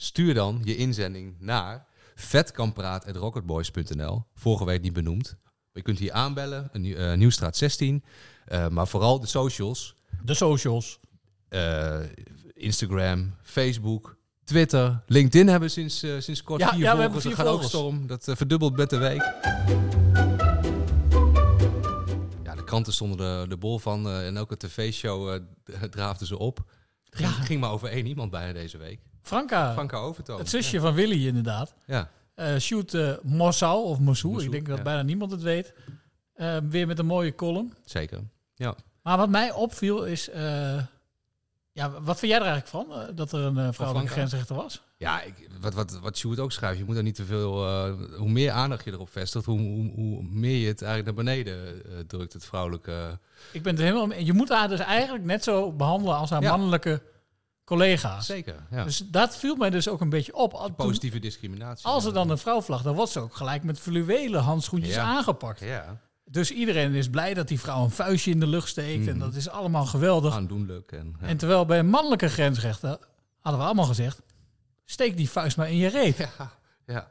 [0.00, 4.24] Stuur dan je inzending naar vetkampraat.rocketboys.nl.
[4.34, 5.36] Vorige week niet benoemd.
[5.72, 8.04] Je kunt hier aanbellen, eh, Nieuwstraat 16.
[8.44, 9.96] Eh, maar vooral de socials.
[10.24, 11.00] De socials.
[11.48, 12.00] Eh,
[12.54, 17.34] Instagram, Facebook, Twitter, LinkedIn hebben we sinds, sinds kort Ja, vier ja, we hebben volgers.
[17.34, 17.82] vier Dat gaat ook volgers.
[17.82, 18.06] storm.
[18.06, 19.22] Dat verdubbelt met de week.
[22.42, 24.08] Ja, de kranten stonden er de bol van.
[24.10, 25.40] en elke tv-show
[25.90, 26.56] draafden ze op.
[27.04, 27.34] Het ging, Ja.
[27.42, 29.00] ging maar over één iemand bijna deze week.
[29.28, 29.72] Franka.
[29.72, 30.38] Franka Overtoom.
[30.38, 30.82] Het zusje Ja.
[30.82, 31.74] van Willy inderdaad.
[31.86, 32.10] Ja.
[32.34, 34.44] Eh shoot eh Mossou of Mossou.
[34.44, 34.82] Ik denk dat ja.
[34.82, 35.72] bijna niemand het weet.
[36.34, 37.74] Eh, weer met een mooie column.
[37.84, 38.20] Zeker.
[38.54, 38.74] Ja.
[39.02, 40.28] Maar wat mij opviel is...
[41.72, 43.14] ja, wat vind jij er eigenlijk van?
[43.14, 44.82] dat er een vrouwelijke grensrechter was?
[44.96, 47.66] Ja, ik, wat, wat, wat Sjoerd ook schrijft, je moet er niet te veel...
[48.16, 51.82] hoe meer aandacht je erop vestigt, hoe, hoe, hoe meer je het eigenlijk naar beneden
[52.06, 53.18] drukt, het vrouwelijke...
[53.52, 56.50] Ik ben het helemaal Je moet haar dus eigenlijk net zo behandelen als haar Ja.
[56.50, 57.02] mannelijke
[57.68, 58.26] collega's.
[58.26, 58.84] Zeker, ja.
[58.84, 60.52] Dus dat viel mij dus ook een beetje op.
[60.52, 61.86] Al- toen- Positieve discriminatie.
[61.86, 65.02] Als er dan een vrouw vlag, dan wordt ze ook gelijk met fluwelen handschoentjes Ja.
[65.02, 65.60] aangepakt.
[65.60, 66.00] Ja.
[66.24, 69.06] Dus iedereen is blij dat die vrouw een vuistje in de lucht steekt.
[69.06, 69.24] En Mhm.
[69.24, 70.34] dat is allemaal geweldig.
[70.34, 70.92] Aandoenlijk.
[70.92, 71.26] En, ja.
[71.26, 72.98] En terwijl bij een mannelijke grensrechter
[73.40, 74.20] hadden we allemaal gezegd...
[74.84, 76.16] steek die vuist maar in je reet.
[76.16, 76.30] Ja.
[76.86, 77.10] ja,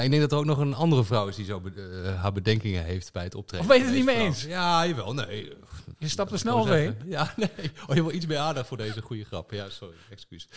[0.00, 2.32] ik denk dat er ook nog een andere vrouw is die zo be- eh, haar
[2.32, 3.66] bedenkingen heeft bij het optreden.
[3.66, 4.42] Of ben je het niet mee eens?
[4.44, 5.52] Ja, jawel, nee.
[5.98, 6.92] Je stapt er snel overheen.
[6.92, 7.08] zeggen.
[7.10, 7.70] Ja, nee.
[7.86, 9.50] Oh, je wil iets meer aandacht voor deze goede grap.
[9.50, 10.48] Ja, sorry, excuus.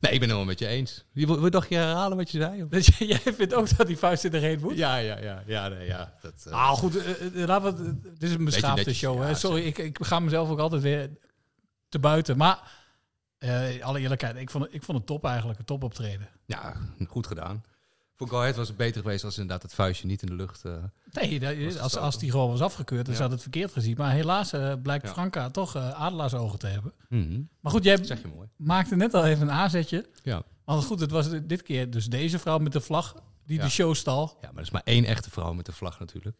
[0.00, 1.04] Nee, ik ben het helemaal met je eens.
[1.12, 2.68] Wil toch je herhalen wat je zei?
[2.68, 4.76] Dus jij vindt ook dat die vuist in de reet moet?
[4.76, 5.42] Ja, ja, ja.
[5.46, 6.14] Ja, nee, ja.
[6.22, 9.20] Dat, eh, Nou goed, eh, laten we het- dit is een beschaafde show.
[9.22, 9.28] hè.
[9.28, 11.10] ja, Sorry, ik, ik ga mezelf ook altijd weer
[11.88, 12.36] te buiten.
[12.36, 12.76] Maar
[13.82, 16.28] alle eerlijkheid, ik vond, ik vond het top eigenlijk, een top optreden.
[16.46, 16.76] Ja,
[17.08, 17.62] goed gedaan.
[18.18, 20.64] Voor Go Ahead was het beter geweest als inderdaad het vuistje niet in de lucht...
[20.64, 20.72] eh,
[21.12, 23.20] Nee, dat- als, als die gewoon was afgekeurd, dan Ja.
[23.20, 23.94] zou het verkeerd gezien.
[23.98, 25.12] Maar helaas eh, blijkt Ja.
[25.12, 26.92] Franka toch eh, adelaarsogen te hebben.
[27.08, 27.40] Mhm.
[27.60, 28.48] Maar goed, jij Zeg je mooi.
[28.56, 30.06] maakte net al even een aanzetje.
[30.22, 30.42] Ja.
[30.64, 33.14] Want goed, het was dit keer dus deze vrouw met de vlag
[33.46, 33.64] die Ja.
[33.64, 34.36] de show stal.
[34.40, 36.36] Ja, maar er is maar één echte vrouw met de vlag natuurlijk.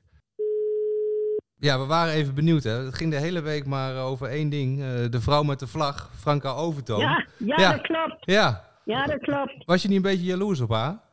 [1.58, 2.62] Ja, we waren even benieuwd.
[2.62, 2.70] Hè.
[2.84, 4.80] Het ging de hele week maar over één ding.
[4.82, 7.00] eh, de vrouw met de vlag, Franka Overtoom.
[7.00, 8.16] Ja, ja, dat klopt.
[8.20, 8.66] Ja.
[8.84, 9.64] Ja, dat klopt.
[9.64, 11.06] Was je niet een beetje jaloers op haar?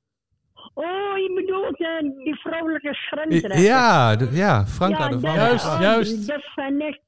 [0.78, 3.59] Oh, je bedoelt eh, die vrouwelijke grensrechter.
[3.61, 5.36] Ja, ja Franka Ja, de dat- vrouw.
[5.36, 6.28] Juist, oh, juist.
[6.28, 6.99] Dat vind ik,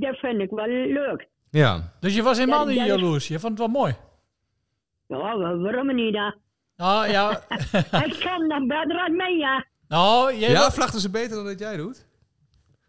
[0.00, 1.26] dat vind ik wel leuk.
[1.50, 1.92] Ja.
[2.00, 3.28] Dus je was helemaal niet dat- jaloers.
[3.28, 3.96] Je vond het wel mooi.
[5.06, 6.34] Ja, wa- waarom niet dan?
[6.76, 7.30] Nou ja,
[8.06, 9.64] Ik kan nog beter dan mij, ja.
[9.88, 12.06] nou, jij Ja, vlaggen ze beter dan dat jij doet?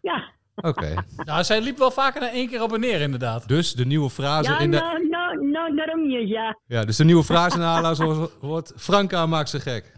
[0.00, 0.24] Ja.
[0.54, 0.94] Oké.
[1.24, 3.48] nou, zij liep wel vaker dan één keer op en neer inderdaad.
[3.48, 4.76] Dus de nieuwe frase Ja, in de...
[4.78, 6.58] nou, nou, nou, daarom je, ja.
[6.66, 8.72] Ja, dus de nieuwe frase in de Hala zoals wordt...
[8.76, 9.92] Franka maakt ze gek.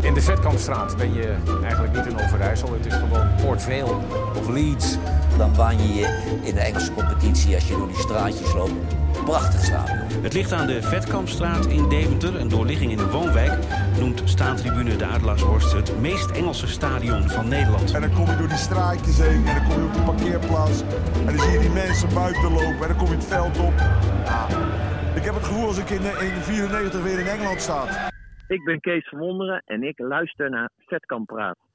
[0.00, 2.72] In de Vetkampstraat ben je eigenlijk niet in Overijssel.
[2.72, 3.96] Het is gewoon Port Vale
[4.38, 4.96] of Leeds.
[5.36, 8.72] Dan baan je je in de Engelse competitie als je door die straatjes loopt.
[9.24, 9.98] Prachtig stadion.
[10.22, 12.40] Het ligt aan de Vetkampstraat in Deventer.
[12.40, 13.52] Een doorligging in de woonwijk
[13.98, 17.94] noemt staantribune de Adelaarshorst het meest Engelse stadion van Nederland.
[17.94, 20.82] En dan kom je door die straatjes heen en dan kom je op de parkeerplaats.
[21.26, 23.74] En dan zie je die mensen buiten lopen en dan kom je het veld op.
[24.24, 24.46] Ja,
[25.14, 28.12] ik heb het gevoel als ik in, eh, in 94 weer in Engeland sta.
[28.48, 31.56] Ik ben Kees van Wonderen en ik luister naar Vetkamp Praat.